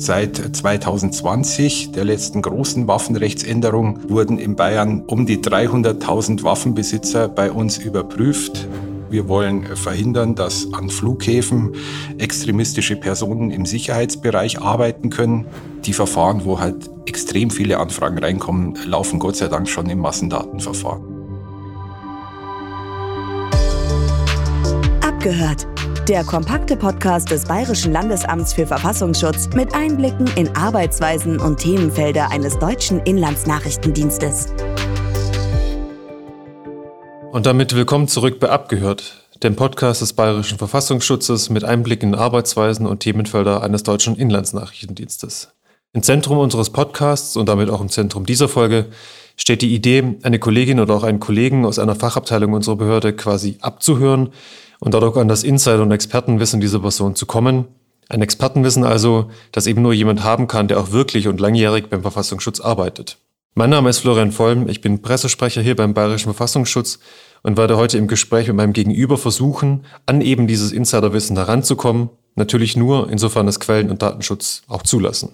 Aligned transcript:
Seit 0.00 0.56
2020, 0.56 1.92
der 1.92 2.06
letzten 2.06 2.40
großen 2.40 2.88
Waffenrechtsänderung, 2.88 4.08
wurden 4.08 4.38
in 4.38 4.56
Bayern 4.56 5.02
um 5.06 5.26
die 5.26 5.36
300.000 5.36 6.42
Waffenbesitzer 6.42 7.28
bei 7.28 7.52
uns 7.52 7.76
überprüft. 7.76 8.66
Wir 9.10 9.28
wollen 9.28 9.76
verhindern, 9.76 10.34
dass 10.34 10.72
an 10.72 10.88
Flughäfen 10.88 11.74
extremistische 12.16 12.96
Personen 12.96 13.50
im 13.50 13.66
Sicherheitsbereich 13.66 14.62
arbeiten 14.62 15.10
können. 15.10 15.44
Die 15.84 15.92
Verfahren, 15.92 16.46
wo 16.46 16.60
halt 16.60 16.88
extrem 17.04 17.50
viele 17.50 17.78
Anfragen 17.78 18.16
reinkommen, 18.16 18.78
laufen 18.86 19.18
Gott 19.18 19.36
sei 19.36 19.48
Dank 19.48 19.68
schon 19.68 19.90
im 19.90 19.98
Massendatenverfahren. 19.98 21.02
Abgehört 25.02 25.66
der 26.10 26.24
kompakte 26.24 26.76
Podcast 26.76 27.30
des 27.30 27.44
Bayerischen 27.44 27.92
Landesamts 27.92 28.52
für 28.52 28.66
Verfassungsschutz 28.66 29.50
mit 29.54 29.76
Einblicken 29.76 30.26
in 30.34 30.48
Arbeitsweisen 30.56 31.38
und 31.38 31.58
Themenfelder 31.58 32.32
eines 32.32 32.58
deutschen 32.58 32.98
Inlandsnachrichtendienstes. 32.98 34.52
Und 37.30 37.46
damit 37.46 37.76
willkommen 37.76 38.08
zurück 38.08 38.40
bei 38.40 38.48
Abgehört, 38.50 39.24
dem 39.44 39.54
Podcast 39.54 40.02
des 40.02 40.14
Bayerischen 40.14 40.58
Verfassungsschutzes 40.58 41.48
mit 41.48 41.62
Einblicken 41.62 42.12
in 42.12 42.18
Arbeitsweisen 42.18 42.86
und 42.86 42.98
Themenfelder 42.98 43.62
eines 43.62 43.84
deutschen 43.84 44.16
Inlandsnachrichtendienstes. 44.16 45.52
Im 45.92 46.04
Zentrum 46.04 46.38
unseres 46.38 46.70
Podcasts 46.70 47.36
und 47.36 47.48
damit 47.48 47.68
auch 47.68 47.80
im 47.80 47.88
Zentrum 47.88 48.24
dieser 48.24 48.48
Folge 48.48 48.86
steht 49.36 49.60
die 49.60 49.74
Idee, 49.74 50.18
eine 50.22 50.38
Kollegin 50.38 50.78
oder 50.78 50.94
auch 50.94 51.02
einen 51.02 51.18
Kollegen 51.18 51.66
aus 51.66 51.80
einer 51.80 51.96
Fachabteilung 51.96 52.52
unserer 52.52 52.76
Behörde 52.76 53.12
quasi 53.12 53.58
abzuhören 53.60 54.28
und 54.78 54.94
dadurch 54.94 55.16
an 55.16 55.26
das 55.26 55.42
Insider- 55.42 55.82
und 55.82 55.90
Expertenwissen 55.90 56.60
dieser 56.60 56.78
Person 56.78 57.16
zu 57.16 57.26
kommen. 57.26 57.64
Ein 58.08 58.22
Expertenwissen 58.22 58.84
also, 58.84 59.30
das 59.50 59.66
eben 59.66 59.82
nur 59.82 59.92
jemand 59.92 60.22
haben 60.22 60.46
kann, 60.46 60.68
der 60.68 60.78
auch 60.78 60.92
wirklich 60.92 61.26
und 61.26 61.40
langjährig 61.40 61.90
beim 61.90 62.02
Verfassungsschutz 62.02 62.60
arbeitet. 62.60 63.18
Mein 63.56 63.70
Name 63.70 63.90
ist 63.90 63.98
Florian 63.98 64.30
Vollm, 64.30 64.68
ich 64.68 64.80
bin 64.82 65.02
Pressesprecher 65.02 65.60
hier 65.60 65.74
beim 65.74 65.92
Bayerischen 65.92 66.32
Verfassungsschutz 66.32 67.00
und 67.42 67.56
werde 67.56 67.76
heute 67.76 67.98
im 67.98 68.06
Gespräch 68.06 68.46
mit 68.46 68.54
meinem 68.54 68.74
Gegenüber 68.74 69.18
versuchen, 69.18 69.84
an 70.06 70.20
eben 70.20 70.46
dieses 70.46 70.70
Insiderwissen 70.70 71.36
heranzukommen, 71.36 72.10
natürlich 72.36 72.76
nur, 72.76 73.10
insofern 73.10 73.46
das 73.46 73.58
Quellen- 73.58 73.90
und 73.90 74.02
Datenschutz 74.02 74.62
auch 74.68 74.84
zulassen. 74.84 75.32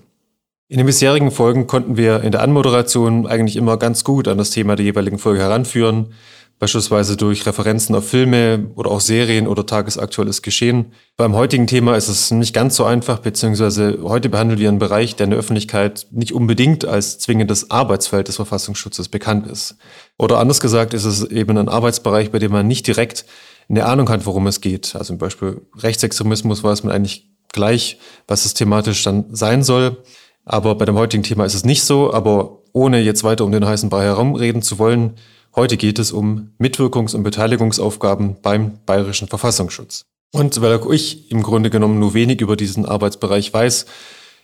In 0.68 0.78
den 0.78 0.86
bisherigen 0.86 1.30
Folgen 1.30 1.68
konnten 1.68 1.96
wir 1.96 2.24
in 2.24 2.32
der 2.32 2.42
Anmoderation 2.42 3.24
eigentlich 3.24 3.54
immer 3.54 3.76
ganz 3.76 4.02
gut 4.02 4.26
an 4.26 4.36
das 4.36 4.50
Thema 4.50 4.74
der 4.74 4.84
jeweiligen 4.84 5.20
Folge 5.20 5.38
heranführen, 5.38 6.12
beispielsweise 6.58 7.16
durch 7.16 7.46
Referenzen 7.46 7.94
auf 7.94 8.08
Filme 8.08 8.72
oder 8.74 8.90
auch 8.90 9.00
Serien 9.00 9.46
oder 9.46 9.64
tagesaktuelles 9.64 10.42
Geschehen. 10.42 10.92
Beim 11.16 11.36
heutigen 11.36 11.68
Thema 11.68 11.94
ist 11.94 12.08
es 12.08 12.32
nicht 12.32 12.52
ganz 12.52 12.74
so 12.74 12.84
einfach, 12.84 13.20
beziehungsweise 13.20 13.98
heute 14.02 14.28
behandeln 14.28 14.58
wir 14.58 14.68
einen 14.68 14.80
Bereich, 14.80 15.14
der 15.14 15.26
in 15.26 15.30
der 15.30 15.38
Öffentlichkeit 15.38 16.08
nicht 16.10 16.32
unbedingt 16.32 16.84
als 16.84 17.20
zwingendes 17.20 17.70
Arbeitsfeld 17.70 18.26
des 18.26 18.34
Verfassungsschutzes 18.34 19.08
bekannt 19.08 19.46
ist. 19.46 19.76
Oder 20.18 20.38
anders 20.38 20.58
gesagt 20.58 20.94
ist 20.94 21.04
es 21.04 21.22
eben 21.22 21.56
ein 21.58 21.68
Arbeitsbereich, 21.68 22.32
bei 22.32 22.40
dem 22.40 22.50
man 22.50 22.66
nicht 22.66 22.88
direkt 22.88 23.24
eine 23.68 23.86
Ahnung 23.86 24.08
hat, 24.08 24.26
worum 24.26 24.48
es 24.48 24.60
geht. 24.60 24.96
Also 24.96 25.12
zum 25.12 25.18
Beispiel 25.18 25.60
Rechtsextremismus 25.76 26.64
weiß 26.64 26.82
man 26.82 26.92
eigentlich 26.92 27.30
gleich, 27.52 28.00
was 28.26 28.44
es 28.44 28.54
thematisch 28.54 29.04
dann 29.04 29.26
sein 29.30 29.62
soll. 29.62 30.02
Aber 30.46 30.74
bei 30.76 30.86
dem 30.86 30.96
heutigen 30.96 31.22
Thema 31.22 31.44
ist 31.44 31.54
es 31.54 31.66
nicht 31.66 31.82
so. 31.82 32.14
Aber 32.14 32.62
ohne 32.72 33.00
jetzt 33.00 33.24
weiter 33.24 33.44
um 33.44 33.52
den 33.52 33.66
heißen 33.66 33.90
Brei 33.90 34.04
herumreden 34.04 34.62
zu 34.62 34.78
wollen, 34.78 35.16
Heute 35.56 35.78
geht 35.78 35.98
es 35.98 36.12
um 36.12 36.50
Mitwirkungs- 36.60 37.16
und 37.16 37.22
Beteiligungsaufgaben 37.22 38.36
beim 38.42 38.72
Bayerischen 38.84 39.26
Verfassungsschutz. 39.26 40.04
Und 40.34 40.60
weil 40.60 40.78
auch 40.78 40.90
ich 40.90 41.30
im 41.30 41.42
Grunde 41.42 41.70
genommen 41.70 41.98
nur 41.98 42.12
wenig 42.12 42.42
über 42.42 42.56
diesen 42.56 42.84
Arbeitsbereich 42.84 43.54
weiß, 43.54 43.86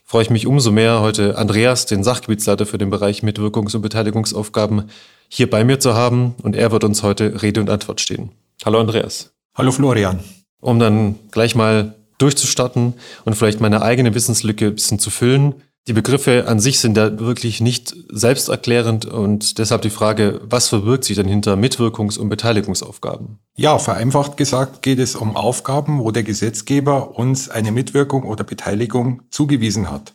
freue 0.04 0.22
ich 0.22 0.30
mich 0.30 0.46
umso 0.46 0.70
mehr, 0.70 1.02
heute 1.02 1.36
Andreas, 1.36 1.84
den 1.84 2.02
Sachgebietsleiter 2.02 2.64
für 2.64 2.78
den 2.78 2.88
Bereich 2.88 3.22
Mitwirkungs- 3.22 3.76
und 3.76 3.82
Beteiligungsaufgaben, 3.82 4.88
hier 5.28 5.50
bei 5.50 5.64
mir 5.64 5.80
zu 5.80 5.92
haben. 5.92 6.34
Und 6.42 6.56
er 6.56 6.72
wird 6.72 6.82
uns 6.82 7.02
heute 7.02 7.42
Rede 7.42 7.60
und 7.60 7.68
Antwort 7.68 8.00
stehen. 8.00 8.30
Hallo 8.64 8.80
Andreas. 8.80 9.34
Hallo 9.54 9.70
Florian. 9.70 10.20
Um 10.62 10.78
dann 10.78 11.16
gleich 11.30 11.54
mal 11.54 11.94
durchzustarten 12.16 12.94
und 13.26 13.34
vielleicht 13.34 13.60
meine 13.60 13.82
eigene 13.82 14.14
Wissenslücke 14.14 14.68
ein 14.68 14.74
bisschen 14.76 14.98
zu 14.98 15.10
füllen, 15.10 15.56
die 15.88 15.92
Begriffe 15.92 16.46
an 16.46 16.60
sich 16.60 16.78
sind 16.78 16.96
ja 16.96 17.18
wirklich 17.18 17.60
nicht 17.60 17.94
selbsterklärend 18.08 19.04
und 19.04 19.58
deshalb 19.58 19.82
die 19.82 19.90
Frage, 19.90 20.40
was 20.44 20.68
verbirgt 20.68 21.04
sich 21.04 21.16
denn 21.16 21.26
hinter 21.26 21.54
Mitwirkungs- 21.54 22.18
und 22.18 22.28
Beteiligungsaufgaben? 22.28 23.40
Ja, 23.56 23.78
vereinfacht 23.78 24.36
gesagt 24.36 24.82
geht 24.82 25.00
es 25.00 25.16
um 25.16 25.36
Aufgaben, 25.36 25.98
wo 25.98 26.12
der 26.12 26.22
Gesetzgeber 26.22 27.18
uns 27.18 27.48
eine 27.48 27.72
Mitwirkung 27.72 28.22
oder 28.22 28.44
Beteiligung 28.44 29.22
zugewiesen 29.30 29.90
hat. 29.90 30.14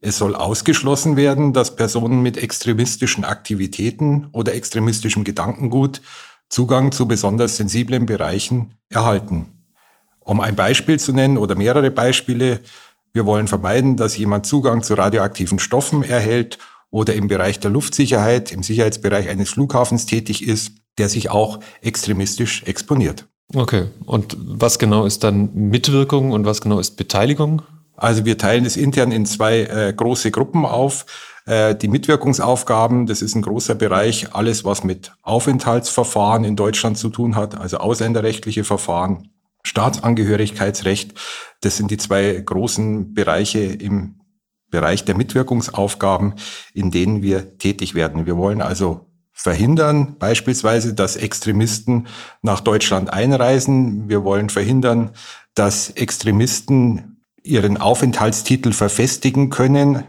Es 0.00 0.18
soll 0.18 0.36
ausgeschlossen 0.36 1.16
werden, 1.16 1.52
dass 1.52 1.74
Personen 1.74 2.22
mit 2.22 2.36
extremistischen 2.36 3.24
Aktivitäten 3.24 4.28
oder 4.32 4.54
extremistischem 4.54 5.24
Gedankengut 5.24 6.02
Zugang 6.48 6.92
zu 6.92 7.08
besonders 7.08 7.56
sensiblen 7.56 8.06
Bereichen 8.06 8.74
erhalten. 8.90 9.46
Um 10.20 10.40
ein 10.40 10.54
Beispiel 10.54 11.00
zu 11.00 11.12
nennen 11.12 11.36
oder 11.36 11.54
mehrere 11.54 11.90
Beispiele, 11.90 12.60
wir 13.14 13.24
wollen 13.24 13.48
vermeiden, 13.48 13.96
dass 13.96 14.18
jemand 14.18 14.44
Zugang 14.44 14.82
zu 14.82 14.94
radioaktiven 14.94 15.58
Stoffen 15.58 16.02
erhält 16.02 16.58
oder 16.90 17.14
im 17.14 17.28
Bereich 17.28 17.60
der 17.60 17.70
Luftsicherheit, 17.70 18.52
im 18.52 18.62
Sicherheitsbereich 18.62 19.28
eines 19.28 19.50
Flughafens 19.50 20.06
tätig 20.06 20.46
ist, 20.46 20.72
der 20.98 21.08
sich 21.08 21.30
auch 21.30 21.60
extremistisch 21.80 22.64
exponiert. 22.64 23.26
Okay, 23.54 23.86
und 24.04 24.36
was 24.40 24.78
genau 24.78 25.06
ist 25.06 25.22
dann 25.22 25.50
Mitwirkung 25.54 26.32
und 26.32 26.44
was 26.44 26.60
genau 26.60 26.80
ist 26.80 26.96
Beteiligung? 26.96 27.62
Also 27.96 28.24
wir 28.24 28.36
teilen 28.36 28.64
es 28.64 28.76
intern 28.76 29.12
in 29.12 29.26
zwei 29.26 29.60
äh, 29.60 29.92
große 29.96 30.32
Gruppen 30.32 30.64
auf. 30.64 31.06
Äh, 31.46 31.76
die 31.76 31.88
Mitwirkungsaufgaben, 31.88 33.06
das 33.06 33.22
ist 33.22 33.36
ein 33.36 33.42
großer 33.42 33.76
Bereich, 33.76 34.34
alles 34.34 34.64
was 34.64 34.82
mit 34.82 35.12
Aufenthaltsverfahren 35.22 36.44
in 36.44 36.56
Deutschland 36.56 36.98
zu 36.98 37.10
tun 37.10 37.36
hat, 37.36 37.56
also 37.60 37.76
ausländerrechtliche 37.76 38.64
Verfahren, 38.64 39.30
Staatsangehörigkeitsrecht. 39.64 41.14
Das 41.60 41.76
sind 41.76 41.90
die 41.90 41.96
zwei 41.96 42.32
großen 42.32 43.14
Bereiche 43.14 43.60
im 43.60 44.20
Bereich 44.70 45.04
der 45.04 45.16
Mitwirkungsaufgaben, 45.16 46.34
in 46.72 46.90
denen 46.90 47.22
wir 47.22 47.58
tätig 47.58 47.94
werden. 47.94 48.26
Wir 48.26 48.36
wollen 48.36 48.60
also 48.60 49.06
verhindern, 49.32 50.16
beispielsweise, 50.18 50.94
dass 50.94 51.16
Extremisten 51.16 52.06
nach 52.42 52.60
Deutschland 52.60 53.12
einreisen. 53.12 54.08
Wir 54.08 54.24
wollen 54.24 54.48
verhindern, 54.48 55.10
dass 55.54 55.90
Extremisten 55.90 57.22
ihren 57.42 57.76
Aufenthaltstitel 57.76 58.72
verfestigen 58.72 59.50
können, 59.50 60.04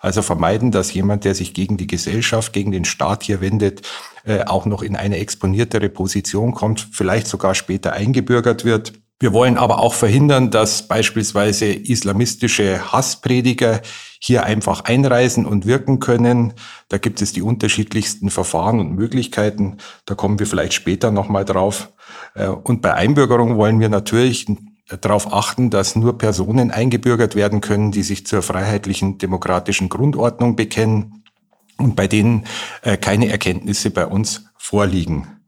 also 0.00 0.22
vermeiden, 0.22 0.70
dass 0.70 0.92
jemand, 0.92 1.24
der 1.24 1.34
sich 1.34 1.54
gegen 1.54 1.76
die 1.76 1.86
Gesellschaft, 1.86 2.52
gegen 2.52 2.72
den 2.72 2.84
Staat 2.84 3.22
hier 3.22 3.40
wendet, 3.40 3.82
äh, 4.24 4.44
auch 4.44 4.66
noch 4.66 4.82
in 4.82 4.96
eine 4.96 5.18
exponiertere 5.18 5.90
Position 5.90 6.52
kommt, 6.52 6.88
vielleicht 6.92 7.26
sogar 7.26 7.54
später 7.54 7.92
eingebürgert 7.92 8.64
wird. 8.64 8.94
Wir 9.22 9.34
wollen 9.34 9.58
aber 9.58 9.80
auch 9.80 9.92
verhindern, 9.92 10.50
dass 10.50 10.88
beispielsweise 10.88 11.66
islamistische 11.66 12.90
Hassprediger 12.90 13.82
hier 14.18 14.44
einfach 14.44 14.84
einreisen 14.84 15.44
und 15.44 15.66
wirken 15.66 16.00
können. 16.00 16.54
Da 16.88 16.96
gibt 16.96 17.20
es 17.20 17.34
die 17.34 17.42
unterschiedlichsten 17.42 18.30
Verfahren 18.30 18.80
und 18.80 18.94
Möglichkeiten. 18.94 19.76
Da 20.06 20.14
kommen 20.14 20.38
wir 20.38 20.46
vielleicht 20.46 20.72
später 20.72 21.10
nochmal 21.10 21.44
drauf. 21.44 21.92
Äh, 22.34 22.48
und 22.48 22.80
bei 22.80 22.94
Einbürgerung 22.94 23.58
wollen 23.58 23.80
wir 23.80 23.90
natürlich 23.90 24.46
darauf 24.98 25.32
achten, 25.32 25.70
dass 25.70 25.96
nur 25.96 26.18
Personen 26.18 26.70
eingebürgert 26.70 27.34
werden 27.34 27.60
können, 27.60 27.92
die 27.92 28.02
sich 28.02 28.26
zur 28.26 28.42
freiheitlichen 28.42 29.18
demokratischen 29.18 29.88
Grundordnung 29.88 30.56
bekennen 30.56 31.24
und 31.78 31.96
bei 31.96 32.06
denen 32.06 32.44
äh, 32.82 32.96
keine 32.96 33.28
Erkenntnisse 33.28 33.90
bei 33.90 34.06
uns 34.06 34.46
vorliegen. 34.58 35.40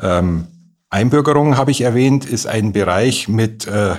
Ähm, 0.00 0.46
Einbürgerung, 0.88 1.56
habe 1.56 1.70
ich 1.70 1.80
erwähnt, 1.82 2.24
ist 2.24 2.46
ein 2.46 2.72
Bereich 2.72 3.28
mit 3.28 3.66
äh, 3.66 3.96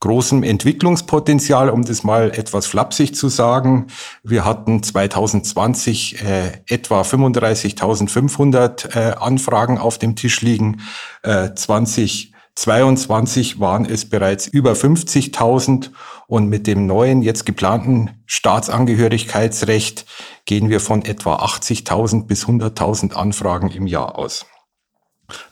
großem 0.00 0.42
Entwicklungspotenzial, 0.42 1.70
um 1.70 1.82
das 1.84 2.04
mal 2.04 2.30
etwas 2.30 2.66
flapsig 2.66 3.14
zu 3.14 3.30
sagen. 3.30 3.86
Wir 4.22 4.44
hatten 4.44 4.82
2020 4.82 6.22
äh, 6.22 6.52
etwa 6.66 7.00
35.500 7.00 8.94
äh, 8.94 9.14
Anfragen 9.14 9.78
auf 9.78 9.96
dem 9.96 10.14
Tisch 10.16 10.42
liegen. 10.42 10.82
Äh, 11.22 11.54
20 11.54 12.33
22 12.56 13.58
waren 13.58 13.84
es 13.84 14.08
bereits 14.08 14.46
über 14.46 14.72
50.000 14.72 15.90
und 16.26 16.48
mit 16.48 16.66
dem 16.66 16.86
neuen, 16.86 17.22
jetzt 17.22 17.46
geplanten 17.46 18.22
Staatsangehörigkeitsrecht 18.26 20.06
gehen 20.46 20.70
wir 20.70 20.80
von 20.80 21.04
etwa 21.04 21.36
80.000 21.36 22.26
bis 22.26 22.46
100.000 22.46 23.12
Anfragen 23.12 23.70
im 23.70 23.86
Jahr 23.86 24.16
aus. 24.16 24.46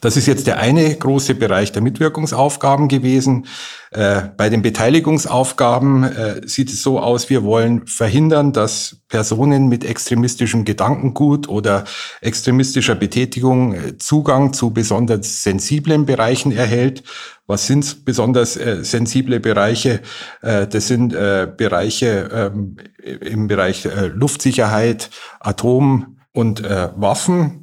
Das 0.01 0.17
ist 0.17 0.27
jetzt 0.27 0.47
der 0.47 0.59
eine 0.59 0.95
große 0.95 1.35
Bereich 1.35 1.73
der 1.73 1.83
Mitwirkungsaufgaben 1.83 2.89
gewesen. 2.89 3.47
Äh, 3.91 4.23
bei 4.37 4.49
den 4.49 4.63
Beteiligungsaufgaben 4.63 6.05
äh, 6.05 6.41
sieht 6.47 6.71
es 6.71 6.83
so 6.83 6.99
aus, 6.99 7.29
wir 7.29 7.45
wollen 7.45 7.87
verhindern, 7.87 8.53
dass 8.53 9.03
Personen 9.09 9.69
mit 9.69 9.85
extremistischem 9.85 10.65
Gedankengut 10.65 11.49
oder 11.49 11.85
extremistischer 12.23 12.95
Betätigung 12.95 13.75
äh, 13.75 13.99
Zugang 13.99 14.55
zu 14.55 14.71
besonders 14.71 15.43
sensiblen 15.43 16.07
Bereichen 16.07 16.53
erhält. 16.53 17.03
Was 17.47 17.67
sind 17.67 18.07
besonders 18.07 18.57
äh, 18.57 18.83
sensible 18.83 19.39
Bereiche? 19.39 20.01
Äh, 20.41 20.67
das 20.69 20.89
sind 20.89 21.13
äh, 21.13 21.47
Bereiche 21.55 22.31
ähm, 22.33 22.77
im 23.21 23.47
Bereich 23.47 23.87
Luftsicherheit, 24.15 25.11
Atom 25.41 26.17
und 26.33 26.63
Waffen. 26.63 27.62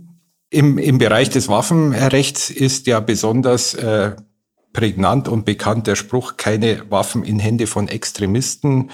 Im, 0.50 0.78
Im 0.78 0.98
Bereich 0.98 1.30
des 1.30 1.48
Waffenrechts 1.48 2.50
ist 2.50 2.88
ja 2.88 3.00
besonders 3.00 3.76
äh, 3.76 4.16
prägnant 4.74 5.28
und 5.28 5.46
bekannt 5.46 5.88
der 5.88 5.96
Spruch, 5.96 6.38
keine 6.38 6.90
Waffen 6.90 7.24
in 7.24 7.40
Hände 7.40 7.68
von 7.68 7.88
Extremisten. 7.88 8.90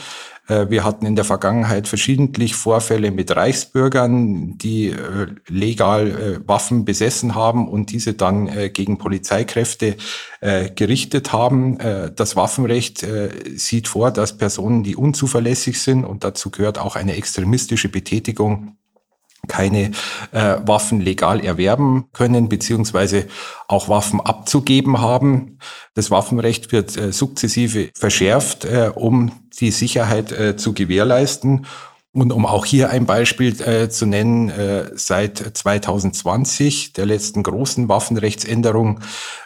Äh, 0.48 0.70
wir 0.70 0.84
hatten 0.84 1.06
in 1.06 1.16
der 1.16 1.26
Vergangenheit 1.26 1.88
verschiedentlich 1.88 2.56
Vorfälle 2.56 3.12
mit 3.12 3.36
Reichsbürgern, 3.36 4.58
die 4.58 4.88
äh, 4.90 5.28
legal 5.48 6.08
äh, 6.08 6.48
Waffen 6.48 6.86
besessen 6.86 7.36
haben 7.36 7.68
und 7.68 7.92
diese 7.92 8.14
dann 8.14 8.50
gegen 8.74 8.98
Polizeikräfte 8.98 9.98
gerichtet 10.76 11.34
haben. 11.34 11.78
Das 12.16 12.36
Waffenrecht 12.36 13.06
sieht 13.56 13.88
vor, 13.88 14.12
dass 14.12 14.38
Personen, 14.38 14.84
die 14.84 14.96
unzuverlässig 14.96 15.82
sind, 15.82 16.04
und 16.04 16.24
dazu 16.24 16.52
gehört 16.52 16.78
auch 16.78 16.96
eine 16.96 17.16
extremistische 17.16 17.90
Betätigung, 17.90 18.78
keine 19.48 19.92
äh, 20.32 20.58
Waffen 20.66 21.02
legal 21.02 21.40
erwerben 21.40 22.06
können, 22.14 22.50
beziehungsweise 22.50 23.28
auch 23.68 23.90
Waffen 23.90 24.22
abzugeben 24.22 25.02
haben. 25.02 25.60
Das 25.94 26.12
Waffenrecht 26.12 26.72
wird 26.72 26.96
äh, 26.98 27.12
sukzessive 27.12 27.90
verschärft, 27.94 28.66
äh, 28.66 28.92
um 28.94 29.32
die 29.60 29.72
Sicherheit 29.72 30.32
äh, 30.32 30.58
zu 30.58 30.74
gewährleisten. 30.74 31.66
Und 32.16 32.32
um 32.32 32.46
auch 32.46 32.64
hier 32.64 32.92
ein 32.92 33.06
Beispiel 33.06 33.62
äh, 33.62 33.90
zu 33.90 34.06
nennen, 34.06 34.48
äh, 34.48 34.90
seit 34.96 35.38
2020, 35.38 36.94
der 36.94 37.06
letzten 37.06 37.44
großen 37.44 37.90
Waffenrechtsänderung, 37.90 39.02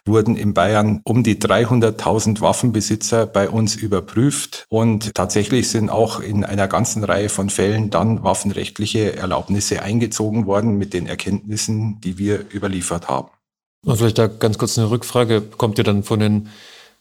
wurden 0.05 0.35
in 0.35 0.53
Bayern 0.53 1.01
um 1.03 1.23
die 1.23 1.37
300.000 1.37 2.41
Waffenbesitzer 2.41 3.25
bei 3.25 3.49
uns 3.49 3.75
überprüft. 3.75 4.67
Und 4.69 5.15
tatsächlich 5.15 5.67
sind 5.67 5.89
auch 5.89 6.19
in 6.19 6.45
einer 6.45 6.67
ganzen 6.67 7.03
Reihe 7.03 7.29
von 7.29 7.49
Fällen 7.49 7.89
dann 7.89 8.23
waffenrechtliche 8.23 9.15
Erlaubnisse 9.15 9.81
eingezogen 9.81 10.45
worden 10.45 10.77
mit 10.77 10.93
den 10.93 11.07
Erkenntnissen, 11.07 11.99
die 12.01 12.19
wir 12.19 12.45
überliefert 12.53 13.09
haben. 13.09 13.29
Und 13.83 13.97
vielleicht 13.97 14.19
da 14.19 14.27
ganz 14.27 14.59
kurz 14.59 14.77
eine 14.77 14.91
Rückfrage. 14.91 15.41
Kommt 15.41 15.79
ihr 15.79 15.83
dann 15.83 16.03
von 16.03 16.19
den 16.19 16.49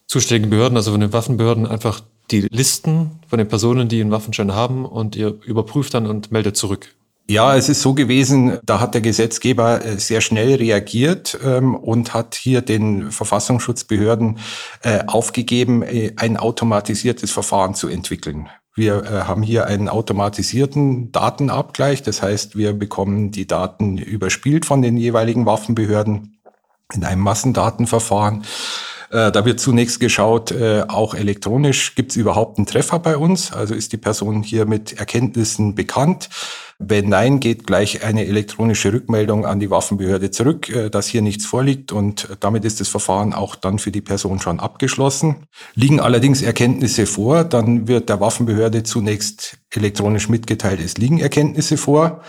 zuständigen 0.07 0.49
Behörden, 0.49 0.77
also 0.77 0.89
von 0.89 1.01
den 1.01 1.13
Waffenbehörden, 1.13 1.67
einfach 1.67 2.01
die 2.31 2.41
Listen 2.41 3.19
von 3.27 3.37
den 3.39 3.47
Personen, 3.47 3.87
die 3.87 4.01
einen 4.01 4.11
Waffenschein 4.11 4.53
haben 4.53 4.85
und 4.85 5.15
ihr 5.15 5.39
überprüft 5.45 5.93
dann 5.93 6.07
und 6.07 6.31
meldet 6.31 6.57
zurück. 6.57 6.95
Ja, 7.29 7.55
es 7.55 7.69
ist 7.69 7.83
so 7.83 7.93
gewesen, 7.93 8.57
da 8.63 8.79
hat 8.79 8.95
der 8.95 9.01
Gesetzgeber 9.01 9.85
äh, 9.85 9.99
sehr 9.99 10.19
schnell 10.19 10.55
reagiert 10.55 11.37
ähm, 11.45 11.75
und 11.75 12.15
hat 12.15 12.33
hier 12.33 12.61
den 12.61 13.11
Verfassungsschutzbehörden 13.11 14.39
äh, 14.81 15.03
aufgegeben, 15.05 15.83
äh, 15.83 16.13
ein 16.15 16.37
automatisiertes 16.37 17.29
Verfahren 17.29 17.75
zu 17.75 17.87
entwickeln. 17.87 18.49
Wir 18.73 19.03
äh, 19.03 19.09
haben 19.25 19.43
hier 19.43 19.67
einen 19.67 19.89
automatisierten 19.89 21.11
Datenabgleich, 21.11 22.01
das 22.01 22.23
heißt, 22.23 22.57
wir 22.57 22.73
bekommen 22.73 23.29
die 23.29 23.45
Daten 23.45 23.99
überspielt 23.99 24.65
von 24.65 24.81
den 24.81 24.97
jeweiligen 24.97 25.45
Waffenbehörden 25.45 26.39
in 26.93 27.03
einem 27.03 27.21
Massendatenverfahren 27.21 28.43
äh, 29.11 29.31
da 29.31 29.45
wird 29.45 29.59
zunächst 29.59 29.99
geschaut, 29.99 30.51
äh, 30.51 30.83
auch 30.87 31.15
elektronisch, 31.15 31.95
gibt 31.95 32.11
es 32.11 32.17
überhaupt 32.17 32.57
einen 32.57 32.67
Treffer 32.67 32.99
bei 32.99 33.17
uns? 33.17 33.51
Also 33.51 33.73
ist 33.73 33.91
die 33.91 33.97
Person 33.97 34.43
hier 34.43 34.65
mit 34.65 34.99
Erkenntnissen 34.99 35.73
bekannt? 35.73 36.29
Wenn 36.77 37.09
nein, 37.09 37.39
geht 37.39 37.67
gleich 37.67 38.03
eine 38.03 38.25
elektronische 38.25 38.93
Rückmeldung 38.93 39.45
an 39.45 39.59
die 39.59 39.69
Waffenbehörde 39.69 40.31
zurück, 40.31 40.69
äh, 40.69 40.89
dass 40.89 41.07
hier 41.07 41.21
nichts 41.21 41.45
vorliegt 41.45 41.91
und 41.91 42.29
damit 42.39 42.65
ist 42.65 42.79
das 42.79 42.87
Verfahren 42.87 43.33
auch 43.33 43.55
dann 43.55 43.79
für 43.79 43.91
die 43.91 44.01
Person 44.01 44.39
schon 44.39 44.59
abgeschlossen. 44.59 45.47
Liegen 45.73 45.99
allerdings 45.99 46.41
Erkenntnisse 46.41 47.05
vor, 47.05 47.43
dann 47.43 47.87
wird 47.87 48.09
der 48.09 48.19
Waffenbehörde 48.19 48.83
zunächst 48.83 49.57
elektronisch 49.71 50.29
mitgeteilt, 50.29 50.79
es 50.83 50.97
liegen 50.97 51.19
Erkenntnisse 51.19 51.77
vor. 51.77 52.21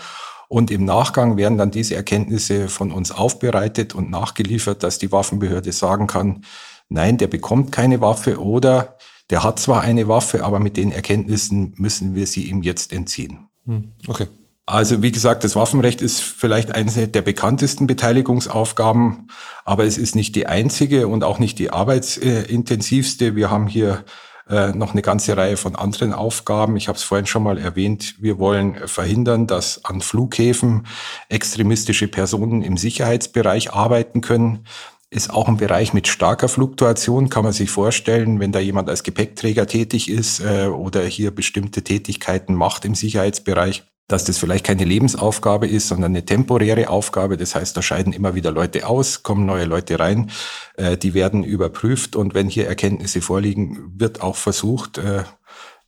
Und 0.47 0.69
im 0.69 0.83
Nachgang 0.83 1.37
werden 1.37 1.57
dann 1.57 1.71
diese 1.71 1.95
Erkenntnisse 1.95 2.67
von 2.67 2.91
uns 2.91 3.11
aufbereitet 3.11 3.95
und 3.95 4.11
nachgeliefert, 4.11 4.83
dass 4.83 4.99
die 4.99 5.13
Waffenbehörde 5.13 5.71
sagen 5.71 6.07
kann, 6.07 6.43
nein, 6.91 7.17
der 7.17 7.27
bekommt 7.27 7.71
keine 7.71 8.01
Waffe 8.01 8.39
oder 8.39 8.97
der 9.29 9.43
hat 9.43 9.59
zwar 9.59 9.81
eine 9.81 10.07
Waffe, 10.07 10.43
aber 10.43 10.59
mit 10.59 10.77
den 10.77 10.91
Erkenntnissen 10.91 11.73
müssen 11.77 12.15
wir 12.15 12.27
sie 12.27 12.49
ihm 12.49 12.61
jetzt 12.61 12.91
entziehen. 12.91 13.47
Hm, 13.65 13.93
okay. 14.07 14.27
Also 14.65 15.01
wie 15.01 15.11
gesagt, 15.11 15.43
das 15.43 15.55
Waffenrecht 15.55 16.01
ist 16.01 16.21
vielleicht 16.21 16.73
eine 16.73 17.07
der 17.07 17.21
bekanntesten 17.21 17.87
Beteiligungsaufgaben, 17.87 19.29
aber 19.65 19.85
es 19.85 19.97
ist 19.97 20.15
nicht 20.15 20.35
die 20.35 20.47
einzige 20.47 21.07
und 21.07 21.23
auch 21.23 21.39
nicht 21.39 21.59
die 21.59 21.71
arbeitsintensivste. 21.71 23.35
Wir 23.35 23.49
haben 23.49 23.67
hier 23.67 24.05
äh, 24.49 24.71
noch 24.73 24.91
eine 24.91 25.01
ganze 25.01 25.35
Reihe 25.35 25.57
von 25.57 25.75
anderen 25.75 26.13
Aufgaben. 26.13 26.77
Ich 26.77 26.87
habe 26.87 26.97
es 26.97 27.03
vorhin 27.03 27.25
schon 27.25 27.43
mal 27.43 27.57
erwähnt. 27.57 28.15
Wir 28.19 28.37
wollen 28.37 28.87
verhindern, 28.87 29.47
dass 29.47 29.83
an 29.83 30.01
Flughäfen 30.01 30.87
extremistische 31.29 32.07
Personen 32.07 32.61
im 32.61 32.77
Sicherheitsbereich 32.77 33.73
arbeiten 33.73 34.21
können 34.21 34.65
ist 35.11 35.29
auch 35.29 35.49
ein 35.49 35.57
Bereich 35.57 35.93
mit 35.93 36.07
starker 36.07 36.47
Fluktuation, 36.47 37.29
kann 37.29 37.43
man 37.43 37.51
sich 37.51 37.69
vorstellen, 37.69 38.39
wenn 38.39 38.53
da 38.53 38.59
jemand 38.59 38.89
als 38.89 39.03
Gepäckträger 39.03 39.67
tätig 39.67 40.09
ist 40.09 40.39
äh, 40.39 40.67
oder 40.67 41.03
hier 41.03 41.31
bestimmte 41.31 41.83
Tätigkeiten 41.83 42.55
macht 42.55 42.85
im 42.85 42.95
Sicherheitsbereich, 42.95 43.83
dass 44.07 44.23
das 44.23 44.37
vielleicht 44.37 44.65
keine 44.65 44.85
Lebensaufgabe 44.85 45.67
ist, 45.67 45.89
sondern 45.89 46.13
eine 46.13 46.23
temporäre 46.23 46.89
Aufgabe. 46.89 47.35
Das 47.35 47.55
heißt, 47.55 47.75
da 47.75 47.81
scheiden 47.81 48.13
immer 48.13 48.35
wieder 48.35 48.51
Leute 48.51 48.87
aus, 48.87 49.21
kommen 49.21 49.45
neue 49.45 49.65
Leute 49.65 49.99
rein, 49.99 50.31
äh, 50.77 50.95
die 50.95 51.13
werden 51.13 51.43
überprüft 51.43 52.15
und 52.15 52.33
wenn 52.33 52.47
hier 52.47 52.67
Erkenntnisse 52.67 53.21
vorliegen, 53.21 53.91
wird 53.97 54.21
auch 54.21 54.37
versucht, 54.37 54.97
äh, 54.97 55.23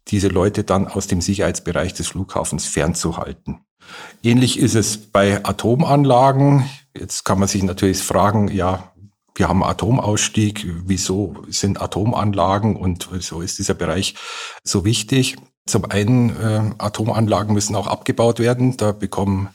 diese 0.09 0.27
Leute 0.27 0.65
dann 0.65 0.85
aus 0.85 1.07
dem 1.07 1.21
Sicherheitsbereich 1.21 1.93
des 1.93 2.07
Flughafens 2.07 2.65
fernzuhalten. 2.65 3.61
Ähnlich 4.21 4.59
ist 4.59 4.75
es 4.75 4.97
bei 4.97 5.45
Atomanlagen. 5.45 6.69
Jetzt 6.97 7.23
kann 7.23 7.39
man 7.39 7.47
sich 7.47 7.63
natürlich 7.63 7.99
fragen, 7.99 8.49
ja, 8.49 8.92
wir 9.35 9.50
haben 9.50 9.63
Atomausstieg, 9.63 10.68
wieso 10.85 11.35
sind 11.47 11.81
Atomanlagen 11.81 12.75
und 12.75 13.09
wieso 13.12 13.41
ist 13.41 13.57
dieser 13.57 13.74
Bereich 13.74 14.15
so 14.63 14.85
wichtig? 14.85 15.38
Zum 15.65 15.85
einen, 15.89 16.30
äh, 16.30 16.71
Atomanlagen 16.77 17.53
müssen 17.53 17.75
auch 17.75 17.88
abgebaut 17.88 18.39
werden. 18.39 18.77
Da 18.77 18.91
bekommen 18.91 19.50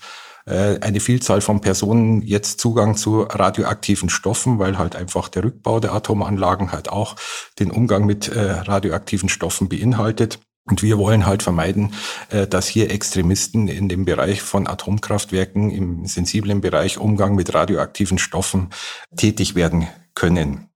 äh, 0.47 0.81
eine 0.81 1.01
Vielzahl 1.01 1.41
von 1.43 1.61
Personen 1.61 2.23
jetzt 2.23 2.61
Zugang 2.61 2.97
zu 2.97 3.23
radioaktiven 3.23 4.09
Stoffen, 4.09 4.59
weil 4.59 4.79
halt 4.79 4.97
einfach 4.97 5.29
der 5.29 5.45
Rückbau 5.45 5.81
der 5.81 5.93
Atomanlagen 5.93 6.73
halt 6.73 6.89
auch 6.89 7.17
den 7.59 7.71
Umgang 7.71 8.07
mit 8.07 8.29
äh, 8.29 8.51
radioaktiven 8.51 9.29
Stoffen 9.29 9.69
beinhaltet. 9.69 10.41
Und 10.69 10.82
wir 10.82 10.99
wollen 10.99 11.26
halt 11.26 11.43
vermeiden, 11.43 11.94
äh, 12.31 12.47
dass 12.47 12.69
hier 12.69 12.91
Extremisten 12.91 13.69
in 13.69 13.88
dem 13.88 14.04
Bereich 14.04 14.43
von 14.43 14.66
Atomkraftwerken, 14.66 15.71
im 15.71 16.07
sensiblen 16.07 16.61
Bereich 16.61 16.99
Umgang 16.99 17.35
mit 17.35 17.54
radioaktiven 17.54 18.19
Stoffen 18.19 18.69
tätig 19.16 19.54
werden 19.54 19.88
können. 20.14 20.69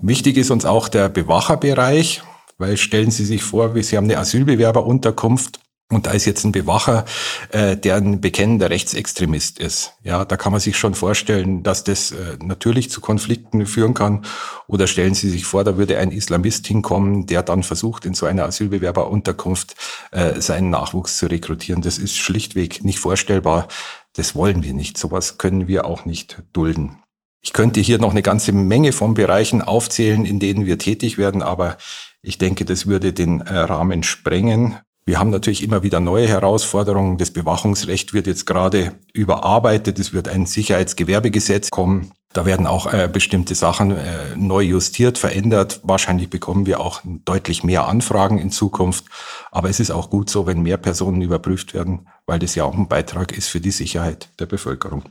Wichtig 0.00 0.36
ist 0.36 0.50
uns 0.50 0.64
auch 0.64 0.88
der 0.88 1.08
Bewacherbereich, 1.08 2.22
weil 2.58 2.76
stellen 2.76 3.10
Sie 3.10 3.24
sich 3.24 3.42
vor, 3.42 3.74
Sie 3.82 3.96
haben 3.96 4.04
eine 4.04 4.18
Asylbewerberunterkunft 4.18 5.60
und 5.90 6.06
da 6.06 6.10
ist 6.10 6.26
jetzt 6.26 6.44
ein 6.44 6.52
Bewacher, 6.52 7.06
äh, 7.50 7.74
der 7.74 7.96
ein 7.96 8.20
bekennender 8.20 8.68
Rechtsextremist 8.68 9.58
ist. 9.58 9.94
Ja, 10.02 10.26
da 10.26 10.36
kann 10.36 10.52
man 10.52 10.60
sich 10.60 10.76
schon 10.76 10.94
vorstellen, 10.94 11.62
dass 11.62 11.82
das 11.82 12.12
äh, 12.12 12.36
natürlich 12.42 12.90
zu 12.90 13.00
Konflikten 13.00 13.64
führen 13.64 13.94
kann. 13.94 14.26
Oder 14.66 14.86
stellen 14.86 15.14
Sie 15.14 15.30
sich 15.30 15.46
vor, 15.46 15.64
da 15.64 15.78
würde 15.78 15.96
ein 15.96 16.12
Islamist 16.12 16.66
hinkommen, 16.66 17.26
der 17.26 17.42
dann 17.42 17.62
versucht, 17.62 18.04
in 18.04 18.12
so 18.12 18.26
einer 18.26 18.44
Asylbewerberunterkunft 18.44 19.76
äh, 20.10 20.38
seinen 20.42 20.68
Nachwuchs 20.68 21.16
zu 21.16 21.26
rekrutieren. 21.26 21.80
Das 21.80 21.96
ist 21.96 22.18
schlichtweg 22.18 22.84
nicht 22.84 22.98
vorstellbar. 22.98 23.68
Das 24.12 24.34
wollen 24.34 24.62
wir 24.62 24.74
nicht. 24.74 24.98
Sowas 24.98 25.38
können 25.38 25.68
wir 25.68 25.86
auch 25.86 26.04
nicht 26.04 26.42
dulden. 26.52 26.98
Ich 27.40 27.54
könnte 27.54 27.80
hier 27.80 27.98
noch 27.98 28.10
eine 28.10 28.22
ganze 28.22 28.52
Menge 28.52 28.92
von 28.92 29.14
Bereichen 29.14 29.62
aufzählen, 29.62 30.26
in 30.26 30.38
denen 30.38 30.66
wir 30.66 30.76
tätig 30.78 31.16
werden, 31.16 31.40
aber 31.40 31.78
ich 32.20 32.36
denke, 32.36 32.66
das 32.66 32.86
würde 32.86 33.14
den 33.14 33.40
äh, 33.40 33.56
Rahmen 33.56 34.02
sprengen. 34.02 34.76
Wir 35.08 35.18
haben 35.18 35.30
natürlich 35.30 35.62
immer 35.62 35.82
wieder 35.82 36.00
neue 36.00 36.28
Herausforderungen. 36.28 37.16
Das 37.16 37.30
Bewachungsrecht 37.30 38.12
wird 38.12 38.26
jetzt 38.26 38.44
gerade 38.44 38.92
überarbeitet. 39.14 39.98
Es 39.98 40.12
wird 40.12 40.28
ein 40.28 40.44
Sicherheitsgewerbegesetz 40.44 41.70
kommen. 41.70 42.12
Da 42.34 42.44
werden 42.44 42.66
auch 42.66 42.92
äh, 42.92 43.08
bestimmte 43.10 43.54
Sachen 43.54 43.92
äh, 43.92 44.36
neu 44.36 44.60
justiert, 44.60 45.16
verändert. 45.16 45.80
Wahrscheinlich 45.82 46.28
bekommen 46.28 46.66
wir 46.66 46.80
auch 46.80 47.00
deutlich 47.24 47.64
mehr 47.64 47.88
Anfragen 47.88 48.38
in 48.38 48.50
Zukunft. 48.50 49.06
Aber 49.50 49.70
es 49.70 49.80
ist 49.80 49.90
auch 49.90 50.10
gut 50.10 50.28
so, 50.28 50.46
wenn 50.46 50.60
mehr 50.60 50.76
Personen 50.76 51.22
überprüft 51.22 51.72
werden, 51.72 52.06
weil 52.26 52.38
das 52.38 52.54
ja 52.54 52.64
auch 52.64 52.74
ein 52.74 52.88
Beitrag 52.88 53.32
ist 53.32 53.48
für 53.48 53.60
die 53.60 53.70
Sicherheit 53.70 54.28
der 54.38 54.44
Bevölkerung. 54.44 55.04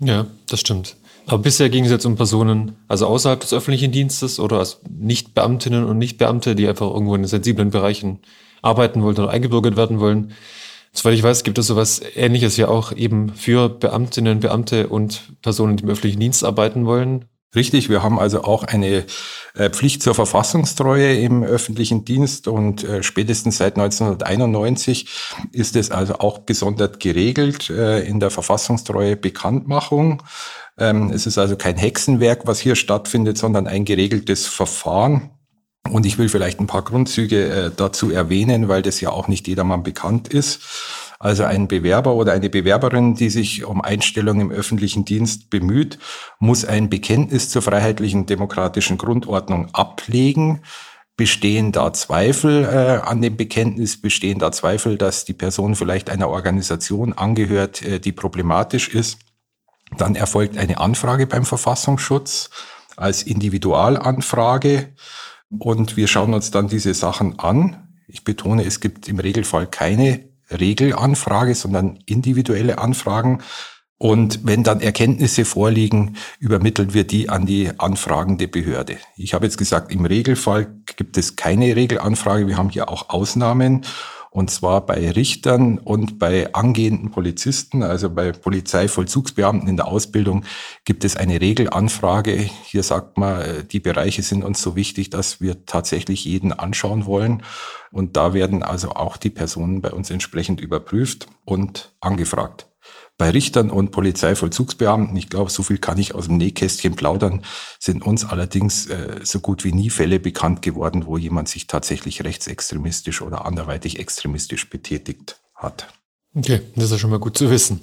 Ja, 0.00 0.26
das 0.48 0.58
stimmt. 0.58 0.96
Aber 1.26 1.38
bisher 1.38 1.70
ging 1.70 1.84
es 1.84 1.92
jetzt 1.92 2.04
um 2.04 2.16
Personen, 2.16 2.74
also 2.88 3.06
außerhalb 3.06 3.38
des 3.38 3.52
öffentlichen 3.52 3.92
Dienstes 3.92 4.40
oder 4.40 4.58
als 4.58 4.80
Nicht-Beamtinnen 4.90 5.84
und 5.84 5.98
Nicht-Beamte, 5.98 6.56
die 6.56 6.66
einfach 6.66 6.90
irgendwo 6.90 7.14
in 7.14 7.24
sensiblen 7.24 7.70
Bereichen 7.70 8.18
arbeiten 8.62 9.02
wollen 9.02 9.18
oder 9.18 9.30
eingebürgert 9.30 9.76
werden 9.76 10.00
wollen. 10.00 10.32
Soweit 10.92 11.14
ich 11.14 11.22
weiß, 11.22 11.44
gibt 11.44 11.58
es 11.58 11.66
sowas 11.66 12.00
Ähnliches 12.14 12.56
ja 12.56 12.68
auch 12.68 12.92
eben 12.92 13.34
für 13.34 13.68
Beamtinnen, 13.68 14.40
Beamte 14.40 14.88
und 14.88 15.34
Personen, 15.42 15.76
die 15.76 15.84
im 15.84 15.90
öffentlichen 15.90 16.20
Dienst 16.20 16.42
arbeiten 16.42 16.86
wollen. 16.86 17.26
Richtig, 17.54 17.88
wir 17.88 18.02
haben 18.02 18.18
also 18.18 18.44
auch 18.44 18.64
eine 18.64 19.06
äh, 19.54 19.70
Pflicht 19.70 20.02
zur 20.02 20.14
Verfassungstreue 20.14 21.18
im 21.18 21.42
öffentlichen 21.42 22.04
Dienst 22.04 22.48
und 22.48 22.84
äh, 22.84 23.02
spätestens 23.02 23.58
seit 23.58 23.76
1991 23.76 25.08
ist 25.52 25.74
es 25.76 25.90
also 25.90 26.18
auch 26.18 26.44
gesondert 26.44 27.00
geregelt 27.00 27.70
äh, 27.70 28.00
in 28.00 28.20
der 28.20 28.30
Verfassungstreue 28.30 29.16
Bekanntmachung. 29.16 30.22
Ähm, 30.78 31.10
es 31.10 31.26
ist 31.26 31.38
also 31.38 31.56
kein 31.56 31.76
Hexenwerk, 31.76 32.46
was 32.46 32.60
hier 32.60 32.76
stattfindet, 32.76 33.38
sondern 33.38 33.66
ein 33.66 33.86
geregeltes 33.86 34.46
Verfahren. 34.46 35.30
Und 35.90 36.06
ich 36.06 36.18
will 36.18 36.28
vielleicht 36.28 36.60
ein 36.60 36.66
paar 36.66 36.82
Grundzüge 36.82 37.72
dazu 37.76 38.10
erwähnen, 38.10 38.68
weil 38.68 38.82
das 38.82 39.00
ja 39.00 39.10
auch 39.10 39.28
nicht 39.28 39.48
jedermann 39.48 39.82
bekannt 39.82 40.28
ist. 40.28 40.60
Also 41.18 41.44
ein 41.44 41.66
Bewerber 41.66 42.14
oder 42.14 42.32
eine 42.32 42.50
Bewerberin, 42.50 43.14
die 43.14 43.30
sich 43.30 43.64
um 43.64 43.80
Einstellung 43.80 44.40
im 44.40 44.50
öffentlichen 44.50 45.04
Dienst 45.04 45.48
bemüht, 45.48 45.98
muss 46.38 46.64
ein 46.64 46.90
Bekenntnis 46.90 47.48
zur 47.48 47.62
freiheitlichen 47.62 48.26
demokratischen 48.26 48.98
Grundordnung 48.98 49.68
ablegen. 49.72 50.62
Bestehen 51.16 51.72
da 51.72 51.94
Zweifel 51.94 52.64
äh, 52.64 53.06
an 53.06 53.22
dem 53.22 53.38
Bekenntnis? 53.38 53.98
Bestehen 53.98 54.38
da 54.38 54.52
Zweifel, 54.52 54.98
dass 54.98 55.24
die 55.24 55.32
Person 55.32 55.74
vielleicht 55.74 56.10
einer 56.10 56.28
Organisation 56.28 57.14
angehört, 57.14 57.80
äh, 57.80 57.98
die 57.98 58.12
problematisch 58.12 58.88
ist? 58.88 59.18
Dann 59.96 60.16
erfolgt 60.16 60.58
eine 60.58 60.78
Anfrage 60.78 61.26
beim 61.26 61.46
Verfassungsschutz 61.46 62.50
als 62.96 63.22
Individualanfrage 63.22 64.92
und 65.50 65.96
wir 65.96 66.08
schauen 66.08 66.34
uns 66.34 66.50
dann 66.50 66.68
diese 66.68 66.94
Sachen 66.94 67.38
an. 67.38 67.88
Ich 68.08 68.24
betone, 68.24 68.64
es 68.64 68.80
gibt 68.80 69.08
im 69.08 69.18
Regelfall 69.18 69.66
keine 69.66 70.28
Regelanfrage, 70.50 71.54
sondern 71.54 71.98
individuelle 72.06 72.78
Anfragen. 72.78 73.42
Und 73.98 74.40
wenn 74.44 74.62
dann 74.62 74.80
Erkenntnisse 74.80 75.44
vorliegen, 75.44 76.16
übermitteln 76.38 76.92
wir 76.92 77.06
die 77.06 77.30
an 77.30 77.46
die 77.46 77.70
anfragende 77.78 78.46
Behörde. 78.46 78.98
Ich 79.16 79.32
habe 79.32 79.46
jetzt 79.46 79.56
gesagt, 79.56 79.90
im 79.90 80.04
Regelfall 80.04 80.66
gibt 80.96 81.16
es 81.16 81.36
keine 81.36 81.74
Regelanfrage. 81.74 82.46
Wir 82.46 82.58
haben 82.58 82.68
hier 82.68 82.90
auch 82.90 83.08
Ausnahmen. 83.08 83.86
Und 84.36 84.50
zwar 84.50 84.84
bei 84.84 85.10
Richtern 85.12 85.78
und 85.78 86.18
bei 86.18 86.52
angehenden 86.52 87.10
Polizisten, 87.10 87.82
also 87.82 88.10
bei 88.10 88.32
Polizeivollzugsbeamten 88.32 89.66
in 89.66 89.78
der 89.78 89.88
Ausbildung, 89.88 90.44
gibt 90.84 91.04
es 91.04 91.16
eine 91.16 91.40
Regelanfrage. 91.40 92.32
Hier 92.64 92.82
sagt 92.82 93.16
man, 93.16 93.40
äh, 93.40 93.64
die 93.64 93.80
Bereiche 93.80 94.20
sind 94.20 94.44
uns 94.44 94.60
so 94.60 94.76
wichtig, 94.76 95.08
dass 95.08 95.40
wir 95.40 95.64
tatsächlich 95.64 96.26
jeden 96.26 96.52
anschauen 96.52 97.06
wollen. 97.06 97.44
Und 97.90 98.18
da 98.18 98.34
werden 98.34 98.62
also 98.62 98.90
auch 98.90 99.16
die 99.16 99.30
Personen 99.30 99.80
bei 99.80 99.90
uns 99.90 100.10
entsprechend 100.10 100.60
überprüft 100.60 101.28
und 101.46 101.94
angefragt. 102.02 102.66
Bei 103.18 103.30
Richtern 103.30 103.70
und 103.70 103.92
Polizeivollzugsbeamten, 103.92 105.16
ich 105.16 105.30
glaube, 105.30 105.50
so 105.50 105.62
viel 105.62 105.78
kann 105.78 105.96
ich 105.96 106.14
aus 106.14 106.26
dem 106.26 106.36
Nähkästchen 106.36 106.96
plaudern, 106.96 107.42
sind 107.78 108.04
uns 108.04 108.26
allerdings 108.26 108.86
äh, 108.86 109.20
so 109.22 109.40
gut 109.40 109.64
wie 109.64 109.72
nie 109.72 109.88
Fälle 109.88 110.20
bekannt 110.20 110.60
geworden, 110.60 111.06
wo 111.06 111.16
jemand 111.16 111.48
sich 111.48 111.66
tatsächlich 111.66 112.24
rechtsextremistisch 112.24 113.22
oder 113.22 113.46
anderweitig 113.46 113.98
extremistisch 113.98 114.68
betätigt 114.68 115.40
hat. 115.54 115.88
Okay, 116.34 116.60
das 116.74 116.84
ist 116.86 116.90
ja 116.92 116.98
schon 116.98 117.10
mal 117.10 117.18
gut 117.18 117.38
zu 117.38 117.50
wissen. 117.50 117.80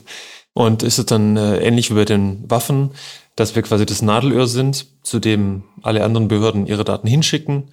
Und 0.53 0.83
ist 0.83 0.99
es 0.99 1.07
dann 1.07 1.35
äh, 1.35 1.57
ähnlich 1.57 1.89
wie 1.89 1.95
bei 1.95 2.05
den 2.05 2.47
Waffen, 2.49 2.91
dass 3.35 3.55
wir 3.55 3.63
quasi 3.63 3.87
das 3.87 4.03
Nadelöhr 4.03 4.45
sind, 4.45 4.85
zu 5.01 5.19
dem 5.19 5.63
alle 5.81 6.03
anderen 6.03 6.27
Behörden 6.27 6.67
ihre 6.67 6.83
Daten 6.83 7.07
hinschicken? 7.07 7.71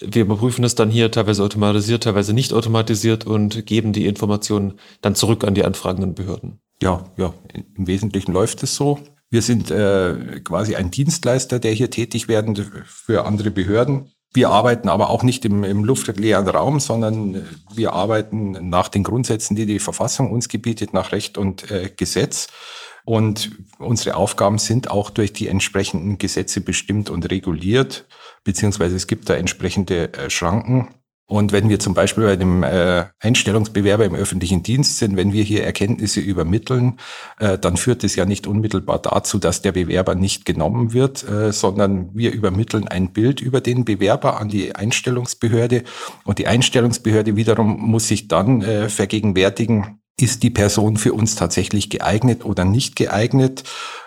Wir 0.00 0.22
überprüfen 0.22 0.64
es 0.64 0.74
dann 0.74 0.90
hier 0.90 1.10
teilweise 1.10 1.42
automatisiert, 1.42 2.04
teilweise 2.04 2.32
nicht 2.32 2.52
automatisiert 2.52 3.26
und 3.26 3.66
geben 3.66 3.92
die 3.92 4.06
Informationen 4.06 4.74
dann 5.00 5.14
zurück 5.14 5.44
an 5.44 5.54
die 5.54 5.64
anfragenden 5.64 6.14
Behörden. 6.14 6.60
Ja, 6.80 7.04
ja, 7.16 7.34
im 7.76 7.86
Wesentlichen 7.86 8.32
läuft 8.32 8.62
es 8.62 8.76
so. 8.76 9.00
Wir 9.30 9.42
sind 9.42 9.70
äh, 9.70 10.40
quasi 10.44 10.76
ein 10.76 10.90
Dienstleister, 10.90 11.58
der 11.58 11.72
hier 11.72 11.90
tätig 11.90 12.28
werden 12.28 12.56
für 12.86 13.26
andere 13.26 13.50
Behörden. 13.50 14.12
Wir 14.32 14.50
arbeiten 14.50 14.88
aber 14.88 15.10
auch 15.10 15.22
nicht 15.22 15.44
im, 15.44 15.64
im 15.64 15.84
luftleeren 15.84 16.48
Raum, 16.48 16.80
sondern 16.80 17.46
wir 17.74 17.92
arbeiten 17.92 18.68
nach 18.68 18.88
den 18.88 19.02
Grundsätzen, 19.02 19.56
die 19.56 19.66
die 19.66 19.78
Verfassung 19.78 20.30
uns 20.30 20.48
gebietet, 20.48 20.92
nach 20.92 21.12
Recht 21.12 21.38
und 21.38 21.70
äh, 21.70 21.90
Gesetz. 21.94 22.48
Und 23.04 23.50
unsere 23.78 24.16
Aufgaben 24.16 24.58
sind 24.58 24.90
auch 24.90 25.08
durch 25.08 25.32
die 25.32 25.48
entsprechenden 25.48 26.18
Gesetze 26.18 26.60
bestimmt 26.60 27.08
und 27.08 27.30
reguliert, 27.30 28.06
beziehungsweise 28.48 28.96
es 28.96 29.06
gibt 29.06 29.28
da 29.28 29.34
entsprechende 29.34 30.10
äh, 30.14 30.30
Schranken. 30.30 30.88
Und 31.26 31.52
wenn 31.52 31.68
wir 31.68 31.78
zum 31.78 31.92
Beispiel 31.92 32.24
bei 32.24 32.36
dem 32.36 32.62
äh, 32.62 33.04
Einstellungsbewerber 33.20 34.06
im 34.06 34.14
öffentlichen 34.14 34.62
Dienst 34.62 34.96
sind, 34.96 35.18
wenn 35.18 35.34
wir 35.34 35.44
hier 35.44 35.64
Erkenntnisse 35.64 36.20
übermitteln, 36.20 36.98
äh, 37.38 37.58
dann 37.58 37.76
führt 37.76 38.04
es 38.04 38.16
ja 38.16 38.24
nicht 38.24 38.46
unmittelbar 38.46 39.00
dazu, 39.00 39.38
dass 39.38 39.60
der 39.60 39.72
Bewerber 39.72 40.14
nicht 40.14 40.46
genommen 40.46 40.94
wird, 40.94 41.26
sondern 41.50 42.08
wir 42.14 42.32
übermitteln 42.32 42.88
ein 42.88 43.12
Bild 43.12 43.42
über 43.42 43.60
den 43.60 43.84
Bewerber 43.84 44.40
an 44.40 44.48
die 44.48 44.74
Einstellungsbehörde 44.74 45.84
und 46.24 46.38
die 46.38 46.46
Einstellungsbehörde 46.46 47.36
wiederum 47.36 47.78
muss 47.78 48.08
sich 48.08 48.28
dann 48.28 48.62
vergegenwärtigen, 48.88 50.00
ist 50.20 50.42
die 50.42 50.50
Person 50.50 50.96
für 50.96 51.12
uns 51.12 51.36
tatsächlich 51.36 51.90
geeignet 51.90 52.44
oder 52.44 52.64
nicht 52.64 52.96
geeignet. 52.96 53.62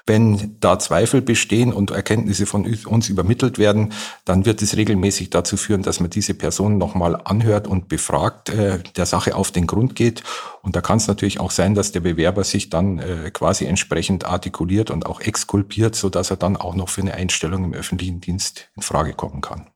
Wenn 0.05 0.57
da 0.59 0.77
Zweifel 0.77 1.21
bestehen 1.21 1.71
und 1.71 1.91
Erkenntnisse 1.91 2.45
von 2.45 2.65
uns 2.85 3.07
übermittelt 3.07 3.57
werden, 3.59 3.93
dann 4.25 4.45
wird 4.45 4.61
es 4.61 4.75
regelmäßig 4.75 5.29
dazu 5.29 5.55
führen, 5.55 5.83
dass 5.83 5.99
man 5.99 6.09
diese 6.09 6.33
Person 6.33 6.77
nochmal 6.77 7.15
anhört 7.23 7.67
und 7.67 7.87
befragt, 7.87 8.49
äh, 8.49 8.79
der 8.97 9.05
Sache 9.05 9.35
auf 9.35 9.51
den 9.51 9.67
Grund 9.67 9.95
geht. 9.95 10.23
Und 10.61 10.75
da 10.75 10.81
kann 10.81 10.97
es 10.97 11.07
natürlich 11.07 11.39
auch 11.39 11.51
sein, 11.51 11.75
dass 11.75 11.93
der 11.93 12.01
Bewerber 12.01 12.43
sich 12.43 12.69
dann 12.69 12.99
äh, 12.99 13.31
quasi 13.31 13.65
entsprechend 13.65 14.25
artikuliert 14.25 14.91
und 14.91 15.05
auch 15.05 15.21
exkulpiert, 15.21 15.95
so 15.95 16.09
dass 16.09 16.29
er 16.29 16.37
dann 16.37 16.57
auch 16.57 16.75
noch 16.75 16.89
für 16.89 17.01
eine 17.01 17.13
Einstellung 17.13 17.63
im 17.63 17.73
öffentlichen 17.73 18.19
Dienst 18.19 18.69
in 18.75 18.81
Frage 18.81 19.13
kommen 19.13 19.41
kann. 19.41 19.67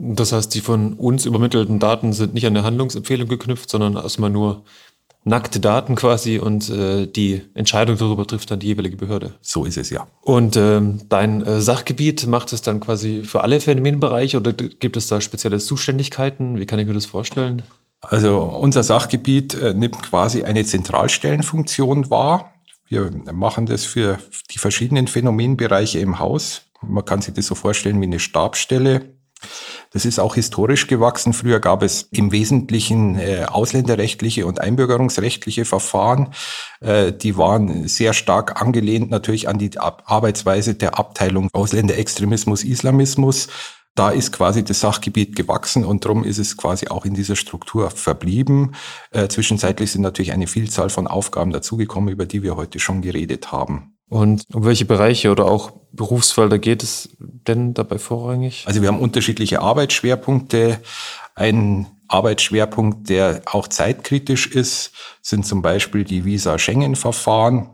Das 0.00 0.30
heißt, 0.30 0.54
die 0.54 0.60
von 0.60 0.92
uns 0.92 1.26
übermittelten 1.26 1.80
Daten 1.80 2.12
sind 2.12 2.32
nicht 2.32 2.46
an 2.46 2.56
eine 2.56 2.64
Handlungsempfehlung 2.64 3.26
geknüpft, 3.26 3.68
sondern 3.68 3.96
erstmal 3.96 4.30
nur 4.30 4.62
nackte 5.24 5.60
Daten 5.60 5.94
quasi 5.94 6.38
und 6.38 6.70
äh, 6.70 7.06
die 7.06 7.42
Entscheidung 7.54 7.98
darüber 7.98 8.26
trifft 8.26 8.50
dann 8.50 8.60
die 8.60 8.68
jeweilige 8.68 8.96
Behörde. 8.96 9.34
So 9.40 9.64
ist 9.64 9.76
es 9.76 9.90
ja. 9.90 10.06
Und 10.22 10.56
ähm, 10.56 11.02
dein 11.08 11.44
äh, 11.44 11.60
Sachgebiet 11.60 12.26
macht 12.26 12.52
es 12.52 12.62
dann 12.62 12.80
quasi 12.80 13.22
für 13.24 13.42
alle 13.42 13.60
Phänomenbereiche 13.60 14.38
oder 14.38 14.52
gibt 14.52 14.96
es 14.96 15.08
da 15.08 15.20
spezielle 15.20 15.58
Zuständigkeiten? 15.58 16.58
Wie 16.58 16.66
kann 16.66 16.78
ich 16.78 16.86
mir 16.86 16.94
das 16.94 17.06
vorstellen? 17.06 17.62
Also 18.00 18.42
unser 18.42 18.82
Sachgebiet 18.82 19.54
äh, 19.54 19.74
nimmt 19.74 20.02
quasi 20.02 20.44
eine 20.44 20.64
Zentralstellenfunktion 20.64 22.10
wahr. 22.10 22.52
Wir 22.86 23.10
machen 23.32 23.66
das 23.66 23.84
für 23.84 24.18
die 24.50 24.58
verschiedenen 24.58 25.08
Phänomenbereiche 25.08 25.98
im 25.98 26.18
Haus. 26.18 26.62
Man 26.80 27.04
kann 27.04 27.20
sich 27.20 27.34
das 27.34 27.46
so 27.46 27.54
vorstellen 27.54 28.00
wie 28.00 28.06
eine 28.06 28.20
Stabstelle. 28.20 29.17
Das 29.90 30.04
ist 30.04 30.18
auch 30.18 30.34
historisch 30.34 30.86
gewachsen. 30.86 31.32
Früher 31.32 31.60
gab 31.60 31.82
es 31.82 32.08
im 32.10 32.32
Wesentlichen 32.32 33.18
äh, 33.18 33.46
ausländerrechtliche 33.48 34.46
und 34.46 34.60
einbürgerungsrechtliche 34.60 35.64
Verfahren. 35.64 36.34
Äh, 36.80 37.12
die 37.12 37.36
waren 37.36 37.88
sehr 37.88 38.12
stark 38.12 38.60
angelehnt 38.60 39.10
natürlich 39.10 39.48
an 39.48 39.58
die 39.58 39.78
Ab 39.78 40.02
Arbeitsweise 40.06 40.74
der 40.74 40.98
Abteilung 40.98 41.48
Ausländerextremismus, 41.52 42.64
Islamismus. 42.64 43.48
Da 43.94 44.10
ist 44.10 44.30
quasi 44.32 44.62
das 44.62 44.78
Sachgebiet 44.78 45.34
gewachsen 45.34 45.84
und 45.84 46.04
darum 46.04 46.22
ist 46.22 46.38
es 46.38 46.56
quasi 46.56 46.86
auch 46.86 47.04
in 47.04 47.14
dieser 47.14 47.34
Struktur 47.34 47.90
verblieben. 47.90 48.76
Äh, 49.10 49.26
zwischenzeitlich 49.26 49.90
sind 49.90 50.02
natürlich 50.02 50.32
eine 50.32 50.46
Vielzahl 50.46 50.88
von 50.88 51.08
Aufgaben 51.08 51.50
dazugekommen, 51.50 52.10
über 52.10 52.24
die 52.24 52.44
wir 52.44 52.54
heute 52.54 52.78
schon 52.78 53.02
geredet 53.02 53.50
haben. 53.50 53.96
Und 54.08 54.44
um 54.52 54.64
welche 54.64 54.84
Bereiche 54.84 55.30
oder 55.30 55.46
auch 55.46 55.72
Berufsfelder 55.92 56.58
geht 56.58 56.82
es 56.82 57.16
denn 57.48 57.74
dabei 57.74 57.98
vorrangig? 57.98 58.64
Also 58.66 58.82
wir 58.82 58.88
haben 58.88 59.00
unterschiedliche 59.00 59.60
Arbeitsschwerpunkte. 59.60 60.80
Ein 61.34 61.86
Arbeitsschwerpunkt, 62.08 63.08
der 63.08 63.42
auch 63.46 63.68
zeitkritisch 63.68 64.46
ist, 64.46 64.92
sind 65.22 65.46
zum 65.46 65.62
Beispiel 65.62 66.04
die 66.04 66.24
Visa-Schengen-Verfahren. 66.24 67.70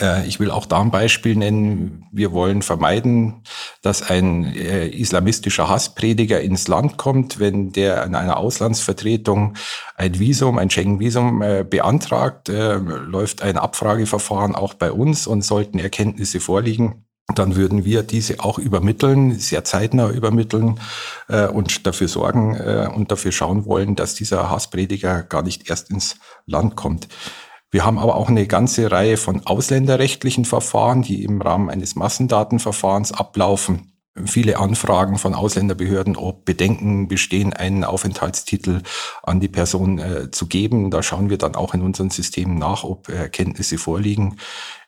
Äh, 0.00 0.26
ich 0.26 0.38
will 0.38 0.50
auch 0.50 0.66
da 0.66 0.80
ein 0.80 0.90
Beispiel 0.90 1.34
nennen. 1.34 2.06
Wir 2.12 2.32
wollen 2.32 2.62
vermeiden, 2.62 3.42
dass 3.82 4.08
ein 4.08 4.44
äh, 4.44 4.88
islamistischer 4.88 5.68
Hassprediger 5.68 6.40
ins 6.40 6.68
Land 6.68 6.98
kommt, 6.98 7.40
wenn 7.40 7.72
der 7.72 8.04
in 8.04 8.14
einer 8.14 8.36
Auslandsvertretung 8.36 9.54
ein 9.96 10.18
Visum, 10.18 10.58
ein 10.58 10.70
Schengen-Visum 10.70 11.42
äh, 11.42 11.64
beantragt, 11.68 12.48
läuft 12.48 13.42
ein 13.42 13.58
Abfrageverfahren 13.58 14.54
auch 14.54 14.74
bei 14.74 14.92
uns 14.92 15.26
und 15.26 15.42
sollten 15.42 15.78
Erkenntnisse 15.78 16.40
vorliegen, 16.40 17.07
dann 17.34 17.56
würden 17.56 17.84
wir 17.84 18.02
diese 18.02 18.40
auch 18.40 18.58
übermitteln, 18.58 19.38
sehr 19.38 19.64
zeitnah 19.64 20.10
übermitteln 20.10 20.80
äh, 21.28 21.46
und 21.46 21.86
dafür 21.86 22.08
sorgen 22.08 22.54
äh, 22.54 22.88
und 22.92 23.12
dafür 23.12 23.32
schauen 23.32 23.66
wollen, 23.66 23.96
dass 23.96 24.14
dieser 24.14 24.50
Hassprediger 24.50 25.22
gar 25.22 25.42
nicht 25.42 25.68
erst 25.68 25.90
ins 25.90 26.16
Land 26.46 26.76
kommt. 26.76 27.08
Wir 27.70 27.84
haben 27.84 27.98
aber 27.98 28.16
auch 28.16 28.30
eine 28.30 28.46
ganze 28.46 28.90
Reihe 28.90 29.18
von 29.18 29.46
ausländerrechtlichen 29.46 30.46
Verfahren, 30.46 31.02
die 31.02 31.22
im 31.22 31.42
Rahmen 31.42 31.68
eines 31.68 31.96
Massendatenverfahrens 31.96 33.12
ablaufen 33.12 33.92
viele 34.26 34.58
Anfragen 34.58 35.18
von 35.18 35.34
Ausländerbehörden, 35.34 36.16
ob 36.16 36.44
Bedenken 36.44 37.08
bestehen, 37.08 37.52
einen 37.52 37.84
Aufenthaltstitel 37.84 38.82
an 39.22 39.40
die 39.40 39.48
Person 39.48 39.98
äh, 39.98 40.30
zu 40.30 40.46
geben. 40.46 40.90
Da 40.90 41.02
schauen 41.02 41.30
wir 41.30 41.38
dann 41.38 41.54
auch 41.54 41.74
in 41.74 41.82
unseren 41.82 42.10
Systemen 42.10 42.58
nach, 42.58 42.84
ob 42.84 43.08
Erkenntnisse 43.08 43.78
vorliegen. 43.78 44.36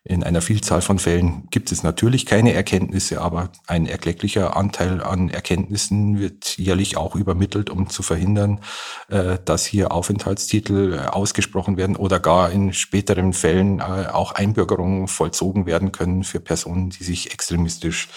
In 0.02 0.24
einer 0.24 0.40
Vielzahl 0.40 0.80
von 0.80 0.98
Fällen 0.98 1.46
gibt 1.50 1.70
es 1.72 1.82
natürlich 1.82 2.24
keine 2.24 2.54
Erkenntnisse, 2.54 3.20
aber 3.20 3.50
ein 3.66 3.84
erklecklicher 3.84 4.56
Anteil 4.56 5.02
an 5.02 5.28
Erkenntnissen 5.28 6.18
wird 6.18 6.56
jährlich 6.56 6.96
auch 6.96 7.14
übermittelt, 7.14 7.68
um 7.68 7.90
zu 7.90 8.02
verhindern, 8.02 8.60
äh, 9.08 9.36
dass 9.44 9.66
hier 9.66 9.92
Aufenthaltstitel 9.92 10.94
äh, 10.94 11.06
ausgesprochen 11.08 11.76
werden 11.76 11.96
oder 11.96 12.18
gar 12.18 12.50
in 12.50 12.72
späteren 12.72 13.34
Fällen 13.34 13.80
äh, 13.80 14.06
auch 14.10 14.32
Einbürgerungen 14.32 15.06
vollzogen 15.06 15.66
werden 15.66 15.92
können 15.92 16.24
für 16.24 16.40
Personen, 16.40 16.88
die 16.88 17.04
sich 17.04 17.32
extremistisch 17.32 18.08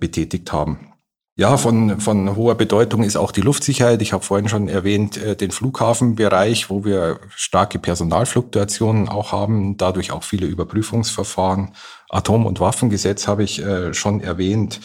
betätigt 0.00 0.50
haben. 0.50 0.94
Ja, 1.40 1.56
von, 1.56 2.00
von 2.00 2.34
hoher 2.34 2.56
Bedeutung 2.56 3.04
ist 3.04 3.14
auch 3.14 3.30
die 3.30 3.42
Luftsicherheit. 3.42 4.02
Ich 4.02 4.12
habe 4.12 4.24
vorhin 4.24 4.48
schon 4.48 4.68
erwähnt, 4.68 5.16
äh, 5.18 5.36
den 5.36 5.52
Flughafenbereich, 5.52 6.68
wo 6.68 6.84
wir 6.84 7.20
starke 7.30 7.78
Personalfluktuationen 7.78 9.08
auch 9.08 9.30
haben, 9.30 9.76
dadurch 9.76 10.10
auch 10.10 10.24
viele 10.24 10.48
Überprüfungsverfahren. 10.48 11.74
Atom- 12.08 12.44
und 12.44 12.58
Waffengesetz 12.58 13.28
habe 13.28 13.44
ich 13.44 13.62
äh, 13.62 13.94
schon 13.94 14.20
erwähnt. 14.20 14.80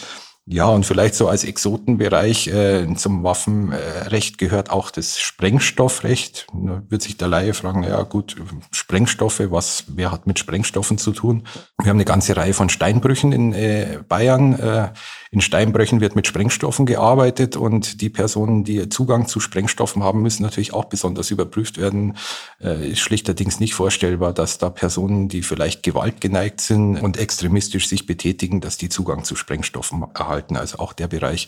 Ja, 0.46 0.68
und 0.68 0.86
vielleicht 0.86 1.16
so 1.16 1.30
als 1.30 1.46
Exotenbereich 1.46 2.48
äh, 2.48 2.94
zum 2.96 3.24
Waffenrecht 3.24 4.38
gehört 4.38 4.72
auch 4.72 4.92
das 4.92 5.22
Sprengstoffrecht. 5.22 6.48
Da 6.54 6.84
wird 6.90 7.02
sich 7.02 7.16
der 7.16 7.30
Laie 7.30 7.54
fragen, 7.54 7.84
ja 7.84 8.04
gut, 8.04 8.36
Sprengstoffe, 8.72 9.40
was, 9.40 9.86
wer 9.88 10.12
hat 10.12 10.28
mit 10.28 10.40
Sprengstoffen 10.40 10.98
zu 10.98 11.14
tun? 11.14 11.44
Wir 11.82 11.90
haben 11.90 11.96
eine 11.98 12.04
ganze 12.04 12.36
Reihe 12.36 12.54
von 12.54 12.68
Steinbrüchen 12.68 13.32
in 13.32 13.54
äh, 13.54 14.00
Bayern. 14.06 14.60
Äh, 14.60 14.90
in 15.32 15.40
Steinbrüchen 15.40 16.02
wird 16.02 16.16
mit 16.16 16.28
Sprengstoffen 16.28 16.86
gearbeitet 16.86 17.56
und 17.56 18.02
die 18.02 18.10
Personen, 18.10 18.66
die 18.66 18.90
Zugang 18.90 19.28
zu 19.28 19.40
Sprengstoffen 19.40 20.04
haben, 20.04 20.22
müssen 20.22 20.44
natürlich 20.44 20.74
auch 20.74 20.86
besonders 20.86 21.32
überprüft 21.32 21.78
werden. 21.78 22.18
Äh, 22.62 22.90
ist 22.90 23.00
schlichterdings 23.00 23.62
nicht 23.62 23.76
vorstellbar, 23.76 24.34
dass 24.34 24.58
da 24.58 24.70
Personen, 24.70 25.30
die 25.30 25.42
vielleicht 25.42 25.84
gewaltgeneigt 25.84 26.60
sind 26.60 26.98
und 26.98 27.16
extremistisch 27.16 27.88
sich 27.88 28.06
betätigen, 28.06 28.60
dass 28.60 28.76
die 28.76 28.90
Zugang 28.90 29.24
zu 29.24 29.38
Sprengstoffen 29.38 30.04
erhalten 30.14 30.33
erhalten. 30.34 30.58
Also 30.58 30.80
auch 30.80 30.94
der 30.94 31.08
Bereich, 31.08 31.48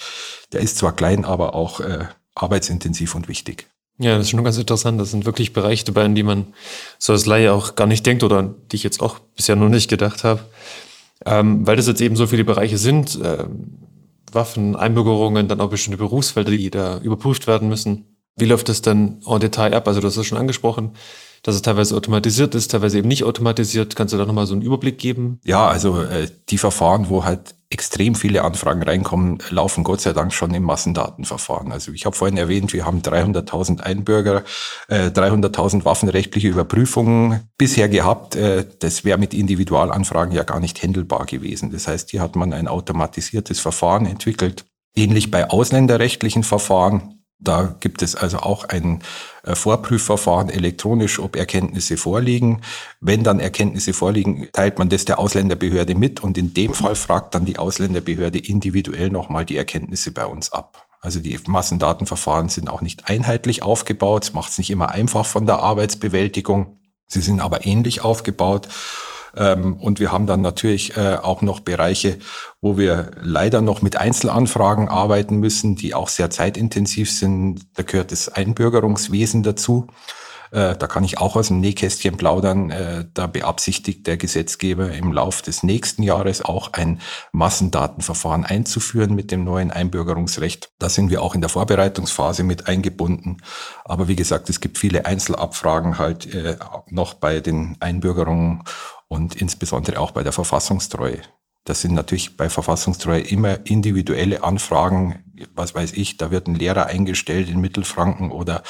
der 0.51 0.61
ist 0.61 0.77
zwar 0.77 0.95
klein, 0.95 1.25
aber 1.25 1.55
auch 1.55 1.79
äh, 1.79 2.05
arbeitsintensiv 2.35 3.15
und 3.15 3.27
wichtig. 3.27 3.67
Ja, 3.97 4.17
das 4.17 4.25
ist 4.25 4.31
schon 4.31 4.43
ganz 4.43 4.57
interessant. 4.57 4.99
Das 4.99 5.11
sind 5.11 5.25
wirklich 5.25 5.53
Bereiche 5.53 5.85
dabei, 5.85 6.03
an 6.03 6.15
die 6.15 6.23
man 6.23 6.47
so 6.99 7.13
als 7.13 7.25
Laie 7.25 7.53
auch 7.53 7.75
gar 7.75 7.87
nicht 7.87 8.05
denkt 8.05 8.23
oder 8.23 8.43
die 8.71 8.75
ich 8.75 8.83
jetzt 8.83 9.01
auch 9.01 9.19
bisher 9.19 9.55
noch 9.55 9.69
nicht 9.69 9.89
gedacht 9.89 10.23
habe. 10.23 10.41
Ähm, 11.25 11.65
weil 11.65 11.77
das 11.77 11.87
jetzt 11.87 12.01
eben 12.01 12.15
so 12.15 12.27
viele 12.27 12.43
Bereiche 12.43 12.77
sind, 12.77 13.19
äh, 13.21 13.45
Waffen, 14.31 14.75
Einbürgerungen, 14.75 15.47
dann 15.47 15.61
auch 15.61 15.69
bestimmte 15.69 15.97
Berufsfelder, 15.97 16.51
die 16.51 16.69
da 16.69 16.99
überprüft 16.99 17.47
werden 17.47 17.69
müssen. 17.69 18.17
Wie 18.35 18.45
läuft 18.45 18.67
das 18.67 18.81
dann 18.81 19.21
en 19.25 19.39
Detail 19.39 19.73
ab? 19.73 19.87
Also 19.87 20.01
du 20.01 20.07
hast 20.07 20.17
es 20.17 20.25
schon 20.25 20.37
angesprochen 20.37 20.91
dass 21.45 21.53
es 21.53 21.61
teilweise 21.61 21.95
automatisiert 21.95 22.55
ist, 22.55 22.71
teilweise 22.71 22.97
eben 22.97 23.07
nicht 23.07 23.23
automatisiert. 23.23 23.95
Kannst 23.95 24.15
du 24.15 24.17
da 24.17 24.25
nochmal 24.25 24.47
so 24.47 24.55
einen 24.55 24.63
Überblick 24.63 24.97
geben? 24.97 25.39
Ja, 25.45 25.67
also 25.67 26.01
äh, 26.01 26.27
die 26.49 26.57
Verfahren, 26.57 27.07
wo 27.09 27.23
halt 27.23 27.53
extrem 27.69 28.15
viele 28.15 28.43
Anfragen 28.43 28.81
reinkommen, 28.81 29.37
laufen 29.51 29.83
Gott 29.83 30.01
sei 30.01 30.11
Dank 30.13 30.33
schon 30.33 30.51
im 30.55 30.63
Massendatenverfahren. 30.63 31.71
Also 31.71 31.91
ich 31.91 32.07
habe 32.07 32.15
vorhin 32.15 32.37
erwähnt, 32.37 32.73
wir 32.73 32.87
haben 32.87 33.01
300.000 33.01 33.81
Einbürger, 33.81 34.43
äh, 34.87 35.11
300.000 35.11 35.85
waffenrechtliche 35.85 36.47
Überprüfungen 36.47 37.41
bisher 37.59 37.89
gehabt. 37.89 38.35
Äh, 38.35 38.65
das 38.79 39.05
wäre 39.05 39.19
mit 39.19 39.35
Individualanfragen 39.35 40.33
ja 40.33 40.41
gar 40.41 40.59
nicht 40.59 40.81
händelbar 40.81 41.27
gewesen. 41.27 41.71
Das 41.71 41.87
heißt, 41.87 42.09
hier 42.09 42.21
hat 42.21 42.35
man 42.35 42.53
ein 42.53 42.67
automatisiertes 42.67 43.59
Verfahren 43.59 44.07
entwickelt. 44.07 44.65
Ähnlich 44.95 45.29
bei 45.29 45.47
ausländerrechtlichen 45.47 46.41
Verfahren 46.41 47.14
da 47.39 47.75
gibt 47.79 48.01
es 48.01 48.15
also 48.15 48.39
auch 48.39 48.65
ein 48.65 49.01
äh, 49.43 49.55
Vorprüfverfahren 49.55 50.49
elektronisch, 50.49 51.19
ob 51.19 51.35
Erkenntnisse 51.35 51.97
vorliegen. 51.97 52.61
Wenn 53.01 53.23
dann 53.23 53.39
Erkenntnisse 53.39 53.93
vorliegen, 53.93 54.47
teilt 54.53 54.79
man 54.79 54.89
das 54.89 55.05
der 55.05 55.19
Ausländerbehörde 55.19 55.95
mit 55.95 56.23
und 56.23 56.37
in 56.37 56.53
dem 56.53 56.73
Fall 56.73 56.95
fragt 56.95 57.35
dann 57.35 57.45
die 57.45 57.59
Ausländerbehörde 57.59 58.39
individuell 58.39 59.09
nochmal 59.09 59.45
die 59.45 59.57
Erkenntnisse 59.57 60.11
bei 60.11 60.25
uns 60.25 60.51
ab. 60.51 60.87
Also 61.01 61.19
die 61.19 61.37
Massendatenverfahren 61.45 62.49
sind 62.49 62.69
auch 62.69 62.81
nicht 62.81 63.09
einheitlich 63.09 63.61
aufgebaut, 63.61 64.31
macht 64.33 64.51
es 64.51 64.57
nicht 64.57 64.71
immer 64.71 64.89
einfach 64.89 65.25
von 65.25 65.45
der 65.45 65.59
Arbeitsbewältigung. 65.59 66.79
Sie 67.05 67.21
sind 67.21 67.41
aber 67.41 67.65
ähnlich 67.65 68.01
aufgebaut 68.01 68.69
und 69.35 69.99
wir 69.99 70.11
haben 70.11 70.27
dann 70.27 70.41
natürlich 70.41 70.95
äh, 70.97 71.17
auch 71.21 71.41
noch 71.41 71.59
Bereiche, 71.59 72.17
wo 72.61 72.77
wir 72.77 73.11
leider 73.21 73.61
noch 73.61 73.81
mit 73.81 73.97
Einzelanfragen 73.97 74.87
arbeiten 74.87 75.37
müssen, 75.37 75.75
die 75.75 75.93
auch 75.93 76.07
sehr 76.07 76.29
zeitintensiv 76.29 77.11
sind. 77.11 77.61
Da 77.75 77.83
gehört 77.83 78.11
das 78.11 78.29
Einbürgerungswesen 78.29 79.43
dazu. 79.43 79.87
Äh, 80.51 80.77
da 80.77 80.87
kann 80.87 81.03
ich 81.03 81.17
auch 81.17 81.35
aus 81.35 81.49
dem 81.49 81.59
Nähkästchen 81.59 82.15
plaudern. 82.15 82.69
Äh, 82.71 83.05
da 83.13 83.27
beabsichtigt 83.27 84.07
der 84.07 84.15
Gesetzgeber 84.15 84.91
im 84.93 85.11
Lauf 85.11 85.41
des 85.41 85.63
nächsten 85.63 86.01
Jahres 86.01 86.43
auch 86.43 86.71
ein 86.71 87.01
Massendatenverfahren 87.33 88.45
einzuführen 88.45 89.15
mit 89.15 89.31
dem 89.31 89.43
neuen 89.43 89.71
Einbürgerungsrecht. 89.71 90.71
Da 90.79 90.87
sind 90.87 91.09
wir 91.09 91.21
auch 91.21 91.35
in 91.35 91.41
der 91.41 91.49
Vorbereitungsphase 91.49 92.43
mit 92.43 92.67
eingebunden. 92.67 93.37
Aber 93.83 94.07
wie 94.07 94.15
gesagt, 94.15 94.49
es 94.49 94.61
gibt 94.61 94.77
viele 94.77 95.05
Einzelabfragen 95.05 95.97
halt 95.97 96.29
noch 96.89 97.15
bei 97.15 97.39
den 97.41 97.75
Einbürgerungen 97.79 98.63
und 99.15 99.35
insbesondere 99.35 99.99
auch 99.99 100.11
bei 100.11 100.23
der 100.23 100.33
Verfassungstreue. 100.33 101.21
Das 101.63 101.81
sind 101.81 101.95
natürlich 101.95 102.37
bei 102.37 102.47
Verfassungstreue 102.47 103.21
immer 103.21 103.65
individuelle 103.65 104.43
Anfragen. 104.43 105.23
Was 105.55 105.73
weiß 105.73 105.93
ich, 105.93 106.17
da 106.17 106.29
wird 106.29 106.47
ein 106.47 106.53
Lehrer 106.53 106.85
eingestellt 106.85 107.49
in 107.49 107.59
Mittelfranken 107.59 108.29
oder 108.31 108.61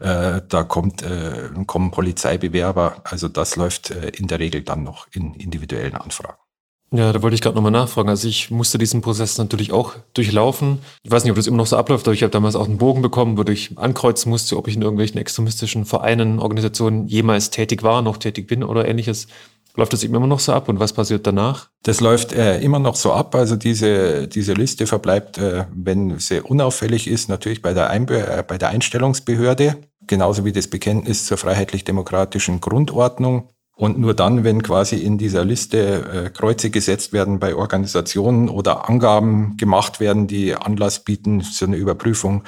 äh, 0.00 0.42
da 0.46 0.62
kommt, 0.62 1.02
äh, 1.02 1.48
kommen 1.66 1.90
Polizeibewerber. 1.90 2.96
Also 3.04 3.28
das 3.28 3.56
läuft 3.56 3.90
äh, 3.90 4.10
in 4.10 4.26
der 4.26 4.38
Regel 4.38 4.62
dann 4.62 4.82
noch 4.84 5.06
in 5.12 5.32
individuellen 5.34 5.94
Anfragen. 5.94 6.36
Ja, 6.94 7.10
da 7.10 7.22
wollte 7.22 7.34
ich 7.34 7.40
gerade 7.40 7.56
nochmal 7.56 7.72
nachfragen. 7.72 8.10
Also 8.10 8.28
ich 8.28 8.50
musste 8.50 8.76
diesen 8.76 9.00
Prozess 9.00 9.38
natürlich 9.38 9.72
auch 9.72 9.94
durchlaufen. 10.12 10.80
Ich 11.02 11.10
weiß 11.10 11.24
nicht, 11.24 11.30
ob 11.30 11.36
das 11.36 11.46
immer 11.46 11.56
noch 11.56 11.66
so 11.66 11.78
abläuft, 11.78 12.06
aber 12.06 12.12
ich 12.12 12.22
habe 12.22 12.30
damals 12.30 12.54
auch 12.54 12.66
einen 12.66 12.76
Bogen 12.76 13.00
bekommen, 13.00 13.38
wo 13.38 13.50
ich 13.50 13.78
ankreuzen 13.78 14.28
musste, 14.28 14.58
ob 14.58 14.68
ich 14.68 14.76
in 14.76 14.82
irgendwelchen 14.82 15.18
extremistischen 15.18 15.86
Vereinen, 15.86 16.38
Organisationen 16.38 17.08
jemals 17.08 17.48
tätig 17.48 17.82
war, 17.82 18.02
noch 18.02 18.18
tätig 18.18 18.46
bin 18.46 18.62
oder 18.62 18.86
ähnliches. 18.86 19.26
Läuft 19.74 19.94
das 19.94 20.04
immer 20.04 20.20
noch 20.26 20.40
so 20.40 20.52
ab 20.52 20.68
und 20.68 20.80
was 20.80 20.92
passiert 20.92 21.26
danach? 21.26 21.70
Das 21.82 22.00
läuft 22.00 22.32
äh, 22.32 22.60
immer 22.60 22.78
noch 22.78 22.94
so 22.94 23.12
ab. 23.12 23.34
Also 23.34 23.56
diese, 23.56 24.28
diese 24.28 24.52
Liste 24.52 24.86
verbleibt, 24.86 25.38
äh, 25.38 25.64
wenn 25.74 26.18
sie 26.18 26.42
unauffällig 26.42 27.08
ist, 27.08 27.30
natürlich 27.30 27.62
bei 27.62 27.72
der, 27.72 27.88
Einbe 27.88 28.18
äh, 28.18 28.44
bei 28.46 28.58
der 28.58 28.68
Einstellungsbehörde, 28.68 29.78
genauso 30.06 30.44
wie 30.44 30.52
das 30.52 30.68
Bekenntnis 30.68 31.24
zur 31.24 31.38
freiheitlich-demokratischen 31.38 32.60
Grundordnung. 32.60 33.48
Und 33.74 33.98
nur 33.98 34.12
dann, 34.12 34.44
wenn 34.44 34.62
quasi 34.62 34.96
in 34.96 35.16
dieser 35.16 35.44
Liste 35.44 36.26
äh, 36.26 36.30
Kreuze 36.30 36.68
gesetzt 36.68 37.14
werden 37.14 37.40
bei 37.40 37.54
Organisationen 37.54 38.50
oder 38.50 38.90
Angaben 38.90 39.56
gemacht 39.56 39.98
werden, 39.98 40.26
die 40.26 40.54
Anlass 40.54 41.02
bieten 41.02 41.40
zu 41.40 41.64
einer 41.64 41.78
Überprüfung, 41.78 42.44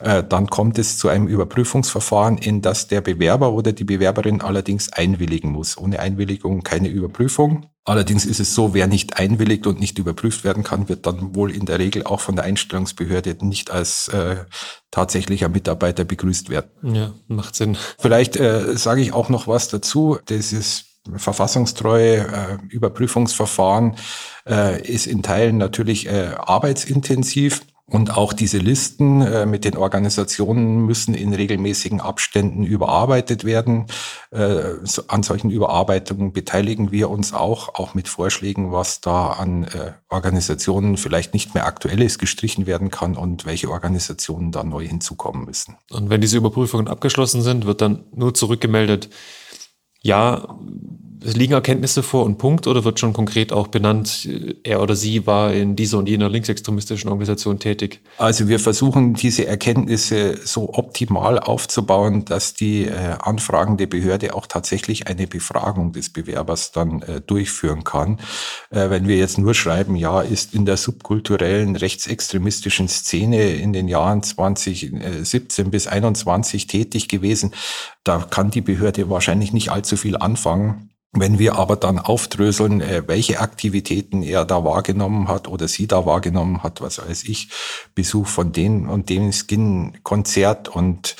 dann 0.00 0.46
kommt 0.46 0.78
es 0.78 0.96
zu 0.96 1.08
einem 1.08 1.26
Überprüfungsverfahren, 1.26 2.38
in 2.38 2.62
das 2.62 2.86
der 2.86 3.00
Bewerber 3.00 3.52
oder 3.52 3.72
die 3.72 3.84
Bewerberin 3.84 4.40
allerdings 4.40 4.92
einwilligen 4.92 5.50
muss. 5.50 5.76
Ohne 5.76 5.98
Einwilligung 5.98 6.62
keine 6.62 6.88
Überprüfung. 6.88 7.66
Allerdings 7.88 8.26
ist 8.26 8.38
es 8.38 8.54
so, 8.54 8.74
wer 8.74 8.86
nicht 8.86 9.18
einwilligt 9.18 9.66
und 9.66 9.80
nicht 9.80 9.98
überprüft 9.98 10.44
werden 10.44 10.62
kann, 10.62 10.90
wird 10.90 11.06
dann 11.06 11.34
wohl 11.34 11.50
in 11.50 11.64
der 11.64 11.78
Regel 11.78 12.04
auch 12.04 12.20
von 12.20 12.36
der 12.36 12.44
Einstellungsbehörde 12.44 13.38
nicht 13.40 13.70
als 13.70 14.08
äh, 14.08 14.44
tatsächlicher 14.90 15.48
Mitarbeiter 15.48 16.04
begrüßt 16.04 16.50
werden. 16.50 16.70
Ja, 16.82 17.14
macht 17.28 17.54
Sinn. 17.54 17.78
Vielleicht 17.98 18.36
äh, 18.36 18.76
sage 18.76 19.00
ich 19.00 19.14
auch 19.14 19.30
noch 19.30 19.48
was 19.48 19.68
dazu. 19.68 20.18
Das 20.26 20.52
ist 20.52 20.84
verfassungstreue 21.16 22.18
äh, 22.18 22.58
Überprüfungsverfahren 22.68 23.96
äh, 24.46 24.82
ist 24.82 25.06
in 25.06 25.22
Teilen 25.22 25.56
natürlich 25.56 26.08
äh, 26.08 26.34
arbeitsintensiv. 26.36 27.62
Und 27.90 28.14
auch 28.14 28.34
diese 28.34 28.58
Listen 28.58 29.22
äh, 29.22 29.46
mit 29.46 29.64
den 29.64 29.74
Organisationen 29.74 30.84
müssen 30.84 31.14
in 31.14 31.32
regelmäßigen 31.32 32.02
Abständen 32.02 32.64
überarbeitet 32.64 33.44
werden. 33.44 33.86
Äh, 34.30 34.74
so, 34.84 35.04
an 35.08 35.22
solchen 35.22 35.50
Überarbeitungen 35.50 36.34
beteiligen 36.34 36.92
wir 36.92 37.08
uns 37.08 37.32
auch, 37.32 37.76
auch 37.76 37.94
mit 37.94 38.06
Vorschlägen, 38.08 38.72
was 38.72 39.00
da 39.00 39.28
an 39.28 39.64
äh, 39.64 39.92
Organisationen 40.10 40.98
vielleicht 40.98 41.32
nicht 41.32 41.54
mehr 41.54 41.64
aktuell 41.64 42.02
ist, 42.02 42.18
gestrichen 42.18 42.66
werden 42.66 42.90
kann 42.90 43.16
und 43.16 43.46
welche 43.46 43.70
Organisationen 43.70 44.52
da 44.52 44.64
neu 44.64 44.86
hinzukommen 44.86 45.46
müssen. 45.46 45.76
Und 45.90 46.10
wenn 46.10 46.20
diese 46.20 46.36
Überprüfungen 46.36 46.88
abgeschlossen 46.88 47.40
sind, 47.40 47.64
wird 47.64 47.80
dann 47.80 48.04
nur 48.14 48.34
zurückgemeldet, 48.34 49.08
ja, 50.02 50.58
liegen 51.22 51.52
Erkenntnisse 51.52 52.02
vor 52.02 52.24
und 52.24 52.38
Punkt 52.38 52.66
oder 52.66 52.84
wird 52.84 53.00
schon 53.00 53.12
konkret 53.12 53.52
auch 53.52 53.68
benannt, 53.68 54.28
er 54.62 54.82
oder 54.82 54.94
sie 54.94 55.26
war 55.26 55.52
in 55.52 55.76
dieser 55.76 55.98
und 55.98 56.08
jener 56.08 56.28
linksextremistischen 56.28 57.10
Organisation 57.10 57.58
tätig? 57.58 58.00
Also 58.18 58.48
wir 58.48 58.60
versuchen 58.60 59.14
diese 59.14 59.46
Erkenntnisse 59.46 60.38
so 60.44 60.74
optimal 60.74 61.38
aufzubauen, 61.38 62.24
dass 62.24 62.54
die 62.54 62.84
äh, 62.84 63.16
anfragende 63.20 63.86
Behörde 63.86 64.34
auch 64.34 64.46
tatsächlich 64.46 65.06
eine 65.06 65.26
Befragung 65.26 65.92
des 65.92 66.10
Bewerbers 66.12 66.72
dann 66.72 67.02
äh, 67.02 67.20
durchführen 67.20 67.84
kann. 67.84 68.18
Äh, 68.70 68.90
wenn 68.90 69.08
wir 69.08 69.16
jetzt 69.16 69.38
nur 69.38 69.54
schreiben, 69.54 69.96
ja, 69.96 70.20
ist 70.20 70.54
in 70.54 70.66
der 70.66 70.76
subkulturellen 70.76 71.76
rechtsextremistischen 71.76 72.88
Szene 72.88 73.50
in 73.54 73.72
den 73.72 73.88
Jahren 73.88 74.22
2017 74.22 75.70
bis 75.70 75.86
21 75.86 76.66
tätig 76.66 77.08
gewesen, 77.08 77.52
da 78.04 78.18
kann 78.18 78.50
die 78.50 78.60
Behörde 78.60 79.10
wahrscheinlich 79.10 79.52
nicht 79.52 79.70
allzu 79.70 79.96
viel 79.96 80.16
anfangen. 80.16 80.90
Wenn 81.12 81.38
wir 81.38 81.56
aber 81.56 81.76
dann 81.76 81.98
aufdröseln, 81.98 82.82
äh, 82.82 83.02
welche 83.06 83.40
Aktivitäten 83.40 84.22
er 84.22 84.44
da 84.44 84.64
wahrgenommen 84.64 85.28
hat 85.28 85.48
oder 85.48 85.66
sie 85.66 85.86
da 85.86 86.04
wahrgenommen 86.04 86.62
hat, 86.62 86.82
was 86.82 86.98
weiß 86.98 87.24
ich, 87.24 87.48
Besuch 87.94 88.26
von 88.26 88.52
den 88.52 88.86
und 88.86 89.08
dem 89.08 89.32
Skin-Konzert 89.32 90.68
und 90.68 91.16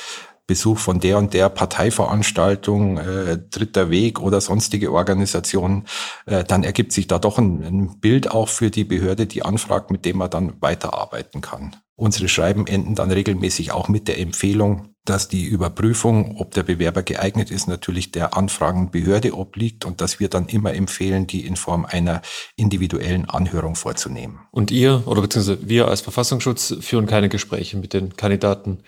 Besuch 0.49 0.79
von 0.79 0.99
der 0.99 1.19
und 1.19 1.35
der 1.35 1.47
Parteiveranstaltung, 1.49 2.97
äh, 2.97 3.37
Dritter 3.51 3.91
Weg 3.91 4.19
oder 4.19 4.41
sonstige 4.41 4.91
Organisationen, 4.91 5.85
äh, 6.25 6.43
dann 6.43 6.63
ergibt 6.63 6.91
sich 6.91 7.05
da 7.07 7.19
doch 7.19 7.37
ein, 7.37 7.63
ein 7.63 7.99
Bild 7.99 8.31
auch 8.31 8.49
für 8.49 8.71
die 8.71 8.83
Behörde, 8.83 9.27
die 9.27 9.43
anfragt, 9.43 9.91
mit 9.91 10.05
dem 10.05 10.17
man 10.17 10.31
dann 10.31 10.53
weiterarbeiten 10.59 11.41
kann. 11.41 11.75
Unsere 11.95 12.29
Schreiben 12.29 12.65
enden 12.65 12.95
dann 12.95 13.11
regelmäßig 13.11 13.73
auch 13.73 13.89
mit 13.89 14.07
der 14.07 14.19
Empfehlung, 14.19 14.95
dass 15.05 15.27
die 15.27 15.45
Überprüfung, 15.45 16.37
ob 16.37 16.53
der 16.53 16.63
Bewerber 16.63 17.01
geeignet 17.01 17.49
ist, 17.51 17.67
natürlich 17.67 18.11
der 18.11 18.37
anfragenden 18.37 18.91
Behörde 18.91 19.35
obliegt 19.35 19.85
und 19.85 20.01
dass 20.01 20.19
wir 20.19 20.29
dann 20.29 20.47
immer 20.47 20.73
empfehlen, 20.73 21.25
die 21.25 21.45
in 21.45 21.55
Form 21.55 21.85
einer 21.85 22.21
individuellen 22.55 23.25
Anhörung 23.25 23.75
vorzunehmen. 23.75 24.39
Und 24.51 24.71
ihr 24.71 25.03
oder 25.07 25.21
beziehungsweise 25.21 25.67
wir 25.67 25.87
als 25.87 26.01
Verfassungsschutz 26.01 26.75
führen 26.81 27.07
keine 27.07 27.29
Gespräche 27.29 27.77
mit 27.77 27.93
den 27.93 28.15
Kandidaten, 28.15 28.79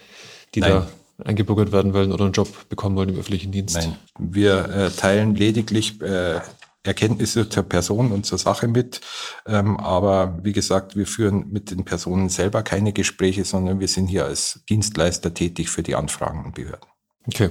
die 0.53 0.59
Nein. 0.59 0.71
da 0.71 0.87
eingebürgert 1.23 1.71
werden 1.71 1.93
wollen 1.93 2.11
oder 2.11 2.25
einen 2.25 2.33
Job 2.33 2.69
bekommen 2.69 2.95
wollen 2.95 3.09
im 3.09 3.19
öffentlichen 3.19 3.51
Dienst? 3.51 3.75
Nein, 3.75 3.95
wir 4.17 4.69
äh, 4.69 4.89
teilen 4.89 5.35
lediglich 5.35 6.01
äh, 6.01 6.39
Erkenntnisse 6.83 7.47
zur 7.47 7.63
Person 7.63 8.11
und 8.11 8.25
zur 8.25 8.37
Sache 8.37 8.67
mit. 8.67 9.01
Ähm, 9.45 9.77
aber 9.77 10.39
wie 10.43 10.53
gesagt, 10.53 10.95
wir 10.95 11.05
führen 11.05 11.49
mit 11.51 11.69
den 11.71 11.85
Personen 11.85 12.29
selber 12.29 12.63
keine 12.63 12.91
Gespräche, 12.91 13.45
sondern 13.45 13.79
wir 13.79 13.87
sind 13.87 14.07
hier 14.07 14.25
als 14.25 14.61
Dienstleister 14.69 15.33
tätig 15.33 15.69
für 15.69 15.83
die 15.83 15.95
anfragenden 15.95 16.53
Behörden. 16.53 16.87
Okay. 17.27 17.49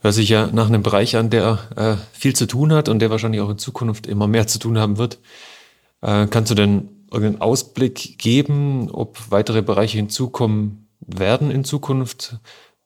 Hört 0.00 0.14
sich 0.14 0.28
ja 0.28 0.46
nach 0.48 0.68
einem 0.68 0.82
Bereich 0.82 1.16
an, 1.16 1.30
der 1.30 1.58
äh, 1.74 1.96
viel 2.16 2.36
zu 2.36 2.46
tun 2.46 2.72
hat 2.72 2.88
und 2.88 3.00
der 3.00 3.10
wahrscheinlich 3.10 3.40
auch 3.40 3.50
in 3.50 3.58
Zukunft 3.58 4.06
immer 4.06 4.28
mehr 4.28 4.46
zu 4.46 4.58
tun 4.58 4.78
haben 4.78 4.98
wird. 4.98 5.18
Äh, 6.02 6.26
kannst 6.28 6.50
du 6.50 6.54
denn 6.54 6.88
irgendeinen 7.10 7.40
Ausblick 7.40 8.18
geben, 8.18 8.90
ob 8.90 9.18
weitere 9.30 9.62
Bereiche 9.62 9.96
hinzukommen 9.96 10.88
werden 11.00 11.50
in 11.50 11.64
Zukunft? 11.64 12.38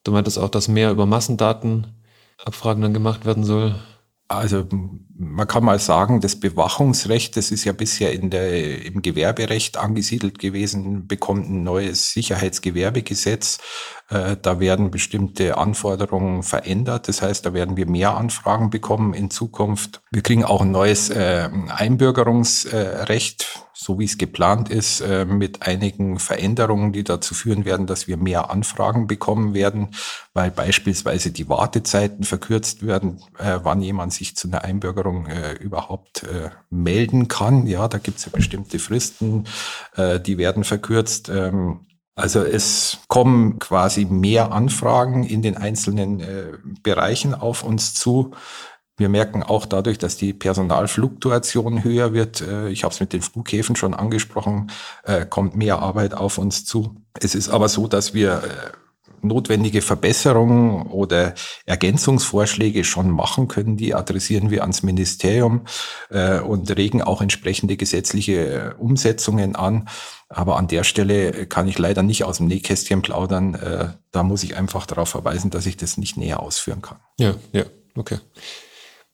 Du 0.03 0.11
meintest 0.11 0.39
auch, 0.39 0.49
dass 0.49 0.67
mehr 0.67 0.89
über 0.89 1.05
Massendatenabfragen 1.05 2.81
dann 2.81 2.93
gemacht 2.93 3.25
werden 3.25 3.43
soll. 3.43 3.75
Also 4.35 4.67
man 5.17 5.47
kann 5.47 5.63
mal 5.63 5.79
sagen, 5.79 6.19
das 6.21 6.39
Bewachungsrecht, 6.39 7.37
das 7.37 7.51
ist 7.51 7.63
ja 7.63 7.73
bisher 7.73 8.11
in 8.11 8.29
der, 8.29 8.85
im 8.85 9.01
Gewerberecht 9.01 9.77
angesiedelt 9.77 10.39
gewesen, 10.39 11.07
bekommt 11.07 11.49
ein 11.49 11.63
neues 11.63 12.11
Sicherheitsgewerbegesetz. 12.11 13.59
Äh, 14.09 14.37
da 14.41 14.59
werden 14.59 14.89
bestimmte 14.89 15.57
Anforderungen 15.57 16.43
verändert. 16.43 17.07
Das 17.07 17.21
heißt, 17.21 17.45
da 17.45 17.53
werden 17.53 17.77
wir 17.77 17.87
mehr 17.87 18.17
Anfragen 18.17 18.69
bekommen 18.69 19.13
in 19.13 19.29
Zukunft. 19.29 20.01
Wir 20.11 20.23
kriegen 20.23 20.43
auch 20.43 20.61
ein 20.61 20.71
neues 20.71 21.09
äh, 21.09 21.49
Einbürgerungsrecht 21.69 23.65
so 23.83 23.97
wie 23.97 24.05
es 24.05 24.19
geplant 24.19 24.69
ist, 24.69 25.01
äh, 25.01 25.25
mit 25.25 25.63
einigen 25.63 26.19
Veränderungen, 26.19 26.93
die 26.93 27.03
dazu 27.03 27.33
führen 27.33 27.65
werden, 27.65 27.87
dass 27.87 28.07
wir 28.07 28.15
mehr 28.15 28.51
Anfragen 28.51 29.07
bekommen 29.07 29.55
werden, 29.55 29.89
weil 30.35 30.51
beispielsweise 30.51 31.31
die 31.31 31.49
Wartezeiten 31.49 32.23
verkürzt 32.23 32.85
werden, 32.85 33.23
äh, 33.39 33.57
wann 33.63 33.81
jemand 33.81 34.13
sich 34.13 34.35
zu 34.35 34.47
einer 34.47 34.63
Einbürgerung 34.63 35.25
äh, 35.25 35.53
überhaupt 35.53 36.27
melden 36.69 37.27
kann. 37.27 37.65
Ja, 37.65 37.87
da 37.87 37.97
gibt 37.97 38.19
es 38.19 38.25
ja 38.25 38.31
bestimmte 38.31 38.77
Fristen, 38.77 39.45
die 39.97 40.37
werden 40.37 40.63
verkürzt. 40.63 41.29
Ähm, 41.29 41.87
also 42.15 42.43
es 42.43 42.99
kommen 43.07 43.57
quasi 43.57 44.05
mehr 44.05 44.51
Anfragen 44.51 45.23
in 45.23 45.41
den 45.41 45.57
einzelnen 45.57 46.21
Bereichen 46.83 47.33
auf 47.33 47.63
uns 47.63 47.93
zu. 47.93 48.35
Wir 49.01 49.09
merken 49.09 49.41
auch 49.41 49.65
dadurch, 49.65 49.97
dass 49.97 50.15
die 50.15 50.31
Personalfluktuation 50.31 51.83
höher 51.83 52.13
wird, 52.13 52.41
äh, 52.41 52.69
ich 52.69 52.83
habe 52.83 52.93
es 52.93 52.99
mit 52.99 53.13
den 53.13 53.23
Flughäfen 53.23 53.75
schon 53.75 53.95
angesprochen, 53.95 54.69
äh, 55.03 55.25
kommt 55.25 55.55
mehr 55.55 55.79
Arbeit 55.79 56.13
auf 56.13 56.37
uns 56.37 56.65
zu. 56.65 56.97
Es 57.19 57.33
ist 57.33 57.49
aber 57.49 57.67
so, 57.67 57.87
dass 57.87 58.13
wir 58.13 58.43
äh, 58.43 59.25
notwendige 59.25 59.81
Verbesserungen 59.81 60.85
oder 60.85 61.33
Ergänzungsvorschläge 61.65 62.83
schon 62.83 63.09
machen 63.09 63.47
können. 63.47 63.75
Die 63.75 63.95
adressieren 63.95 64.51
wir 64.51 64.61
ans 64.61 64.83
Ministerium 64.83 65.61
und 66.09 66.75
regen 66.75 67.03
auch 67.03 67.21
entsprechende 67.21 67.77
gesetzliche 67.77 68.75
Umsetzungen 68.79 69.55
an. 69.55 69.89
Aber 70.27 70.57
an 70.57 70.67
der 70.67 70.83
Stelle 70.83 71.45
kann 71.45 71.67
ich 71.67 71.77
leider 71.77 72.01
nicht 72.01 72.23
aus 72.23 72.37
dem 72.37 72.47
Nähkästchen 72.47 73.03
plaudern. 73.03 73.99
Da 74.09 74.23
muss 74.23 74.41
ich 74.41 74.57
einfach 74.57 74.87
darauf 74.87 75.09
verweisen, 75.09 75.51
dass 75.51 75.67
ich 75.67 75.77
das 75.77 75.97
nicht 75.97 76.17
näher 76.17 76.39
ausführen 76.39 76.81
kann. 76.81 76.97
Ja, 77.19 77.35
ja, 77.51 77.65
okay. 77.95 78.17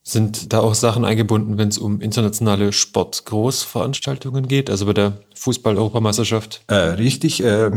Sind 0.09 0.53
da 0.53 0.61
auch 0.61 0.73
Sachen 0.73 1.03
eingebunden, 1.03 1.57
wenn 1.57 1.67
es 1.67 1.77
um 1.77 1.99
internationale 1.99 2.71
Sportgroßveranstaltungen 2.71 4.47
geht, 4.47 4.69
also 4.69 4.85
bei 4.85 4.93
der 4.93 5.17
Fußball-Europameisterschaft? 5.35 6.61
Äh, 6.67 6.75
richtig, 6.75 7.43
äh, 7.43 7.69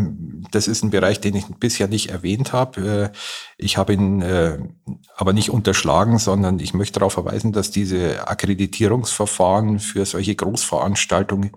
das 0.50 0.68
ist 0.68 0.82
ein 0.82 0.90
Bereich, 0.90 1.20
den 1.20 1.34
ich 1.34 1.46
bisher 1.46 1.88
nicht 1.88 2.10
erwähnt 2.10 2.52
habe. 2.52 3.12
Äh, 3.12 3.16
ich 3.56 3.76
habe 3.76 3.92
ihn 3.92 4.22
äh, 4.22 4.58
aber 5.16 5.32
nicht 5.32 5.50
unterschlagen, 5.50 6.18
sondern 6.18 6.58
ich 6.58 6.74
möchte 6.74 6.98
darauf 7.00 7.12
verweisen, 7.14 7.52
dass 7.52 7.70
diese 7.70 8.28
Akkreditierungsverfahren 8.28 9.78
für 9.78 10.04
solche 10.06 10.34
Großveranstaltungen 10.34 11.52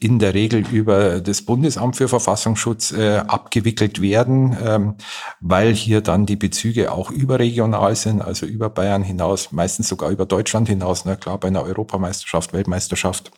in 0.00 0.18
der 0.18 0.34
Regel 0.34 0.66
über 0.70 1.20
das 1.20 1.42
Bundesamt 1.42 1.96
für 1.96 2.08
Verfassungsschutz 2.08 2.92
äh, 2.92 3.18
abgewickelt 3.18 4.00
werden, 4.00 4.56
ähm, 4.62 4.94
weil 5.40 5.74
hier 5.74 6.00
dann 6.00 6.26
die 6.26 6.36
Bezüge 6.36 6.92
auch 6.92 7.10
überregional 7.10 7.96
sind, 7.96 8.20
also 8.20 8.46
über 8.46 8.70
Bayern 8.70 9.02
hinaus, 9.02 9.52
meistens 9.52 9.88
sogar 9.88 10.10
über 10.10 10.26
Deutschland 10.26 10.68
hinaus. 10.68 11.04
Na 11.04 11.16
klar, 11.16 11.38
bei 11.38 11.48
einer 11.48 11.62
Europameisterschaft, 11.62 12.52
Weltmeisterschaft 12.52 13.30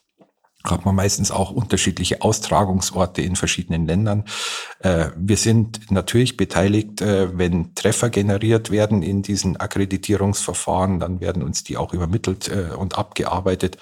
hat 0.71 0.85
man 0.85 0.95
meistens 0.95 1.31
auch 1.31 1.51
unterschiedliche 1.51 2.23
Austragungsorte 2.23 3.23
in 3.23 3.37
verschiedenen 3.37 3.87
Ländern. 3.87 4.25
Äh, 4.81 5.11
wir 5.17 5.37
sind 5.37 5.91
natürlich 5.91 6.37
beteiligt, 6.37 7.01
äh, 7.01 7.37
wenn 7.37 7.75
Treffer 7.75 8.11
generiert 8.11 8.71
werden 8.71 9.03
in 9.03 9.23
diesen 9.23 9.57
Akkreditierungsverfahren, 9.57 11.01
dann 11.01 11.21
werden 11.21 11.43
uns 11.43 11.65
die 11.65 11.77
auch 11.77 11.93
übermittelt 11.93 12.49
äh, 12.49 12.75
und 12.75 12.99
abgearbeitet. 12.99 13.79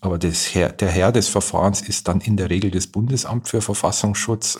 Aber 0.00 0.18
das 0.18 0.54
Herr, 0.54 0.70
der 0.70 0.90
Herr 0.90 1.10
des 1.10 1.28
Verfahrens 1.28 1.80
ist 1.80 2.06
dann 2.06 2.20
in 2.20 2.36
der 2.36 2.50
Regel 2.50 2.70
das 2.70 2.86
Bundesamt 2.86 3.48
für 3.48 3.60
Verfassungsschutz, 3.60 4.58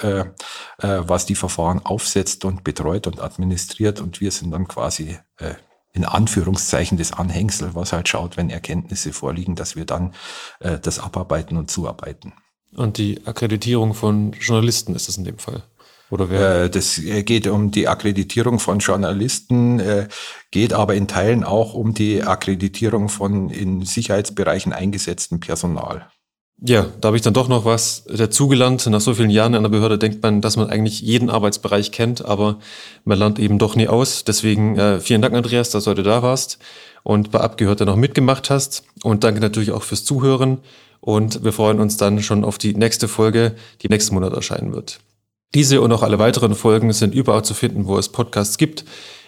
was 0.78 1.26
die 1.26 1.34
Verfahren 1.34 1.84
aufsetzt 1.84 2.44
und 2.44 2.64
betreut 2.64 3.06
und 3.06 3.20
administriert. 3.20 4.00
Und 4.00 4.20
wir 4.20 4.32
sind 4.32 4.50
dann 4.50 4.66
quasi 4.66 5.18
in 5.96 6.04
Anführungszeichen 6.04 6.98
das 6.98 7.12
Anhängsel, 7.12 7.74
was 7.74 7.92
halt 7.92 8.08
schaut, 8.08 8.36
wenn 8.36 8.50
Erkenntnisse 8.50 9.12
vorliegen, 9.12 9.56
dass 9.56 9.74
wir 9.76 9.86
dann 9.86 10.14
äh, 10.60 10.78
das 10.78 10.98
abarbeiten 10.98 11.56
und 11.56 11.70
zuarbeiten. 11.70 12.34
Und 12.74 12.98
die 12.98 13.26
Akkreditierung 13.26 13.94
von 13.94 14.32
Journalisten 14.32 14.94
ist 14.94 15.08
das 15.08 15.16
in 15.16 15.24
dem 15.24 15.38
Fall? 15.38 15.62
Oder 16.10 16.30
wer? 16.30 16.64
Äh, 16.64 16.70
das 16.70 16.98
äh, 16.98 17.22
geht 17.22 17.46
um 17.46 17.70
die 17.70 17.88
Akkreditierung 17.88 18.58
von 18.58 18.78
Journalisten, 18.78 19.80
äh, 19.80 20.08
geht 20.50 20.74
aber 20.74 20.94
in 20.94 21.08
Teilen 21.08 21.42
auch 21.42 21.72
um 21.72 21.94
die 21.94 22.22
Akkreditierung 22.22 23.08
von 23.08 23.48
in 23.48 23.84
Sicherheitsbereichen 23.84 24.72
eingesetzten 24.72 25.40
Personal. 25.40 26.08
Ja, 26.58 26.86
da 27.00 27.08
habe 27.08 27.18
ich 27.18 27.22
dann 27.22 27.34
doch 27.34 27.48
noch 27.48 27.66
was 27.66 28.04
dazugelernt. 28.04 28.86
Nach 28.86 29.00
so 29.00 29.12
vielen 29.12 29.28
Jahren 29.28 29.52
in 29.52 29.62
der 29.62 29.68
Behörde 29.68 29.98
denkt 29.98 30.22
man, 30.22 30.40
dass 30.40 30.56
man 30.56 30.70
eigentlich 30.70 31.02
jeden 31.02 31.28
Arbeitsbereich 31.28 31.92
kennt, 31.92 32.24
aber 32.24 32.58
man 33.04 33.18
lernt 33.18 33.38
eben 33.38 33.58
doch 33.58 33.76
nie 33.76 33.88
aus. 33.88 34.24
Deswegen 34.24 34.78
äh, 34.78 35.00
vielen 35.00 35.20
Dank, 35.20 35.34
Andreas, 35.34 35.68
dass 35.68 35.84
du 35.84 35.90
heute 35.90 36.02
da 36.02 36.22
warst 36.22 36.58
und 37.02 37.30
bei 37.30 37.40
Abgehörter 37.40 37.84
noch 37.84 37.96
mitgemacht 37.96 38.48
hast. 38.48 38.84
Und 39.02 39.22
danke 39.22 39.40
natürlich 39.40 39.70
auch 39.70 39.82
fürs 39.82 40.04
Zuhören. 40.04 40.58
Und 41.00 41.44
wir 41.44 41.52
freuen 41.52 41.78
uns 41.78 41.98
dann 41.98 42.22
schon 42.22 42.42
auf 42.42 42.56
die 42.56 42.72
nächste 42.74 43.06
Folge, 43.06 43.54
die 43.82 43.88
nächsten 43.88 44.14
Monat 44.14 44.32
erscheinen 44.32 44.72
wird. 44.72 45.00
Diese 45.54 45.82
und 45.82 45.92
auch 45.92 46.02
alle 46.02 46.18
weiteren 46.18 46.54
Folgen 46.54 46.90
sind 46.92 47.14
überall 47.14 47.44
zu 47.44 47.54
finden, 47.54 47.86
wo 47.86 47.96
es 47.98 48.08
Podcasts 48.08 48.58
gibt 48.58 48.84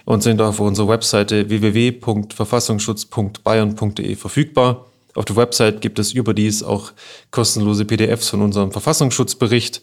und 0.07 0.23
sind 0.23 0.41
auf 0.41 0.61
unserer 0.61 0.89
Webseite 0.89 1.51
www.verfassungsschutz.bayern.de 1.51 4.17
verfügbar. 4.17 4.88
Auf 5.19 5.25
der 5.25 5.37
Website 5.37 5.81
gibt 5.81 5.99
es 5.99 6.13
überdies 6.13 6.63
auch 6.63 6.93
kostenlose 7.33 7.85
PDFs 7.85 8.29
von 8.29 8.41
unserem 8.41 8.71
Verfassungsschutzbericht. 8.71 9.83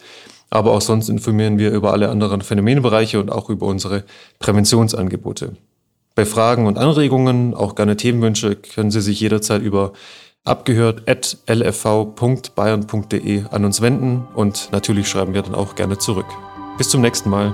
Aber 0.50 0.72
auch 0.72 0.80
sonst 0.80 1.10
informieren 1.10 1.58
wir 1.58 1.72
über 1.72 1.92
alle 1.92 2.08
anderen 2.10 2.40
Phänomenbereiche 2.42 3.20
und 3.20 3.30
auch 3.32 3.50
über 3.50 3.66
unsere 3.66 4.06
Präventionsangebote. 4.40 5.58
Bei 6.16 6.26
Fragen 6.26 6.68
und 6.68 6.78
Anregungen, 6.78 7.54
auch 7.54 7.76
gerne 7.76 7.98
Themenwünsche, 7.98 8.56
können 8.56 8.92
Sie 8.92 9.02
sich 9.02 9.20
jederzeit 9.20 9.62
über 9.62 9.92
abgehört.lfv.bayern.de 10.46 13.44
an 13.52 13.66
uns 13.66 13.82
wenden 13.82 14.26
und 14.36 14.70
natürlich 14.72 15.10
schreiben 15.10 15.34
wir 15.34 15.42
dann 15.42 15.56
auch 15.56 15.76
gerne 15.76 15.98
zurück. 15.98 16.28
Bis 16.78 16.88
zum 16.88 17.02
nächsten 17.02 17.30
Mal. 17.30 17.54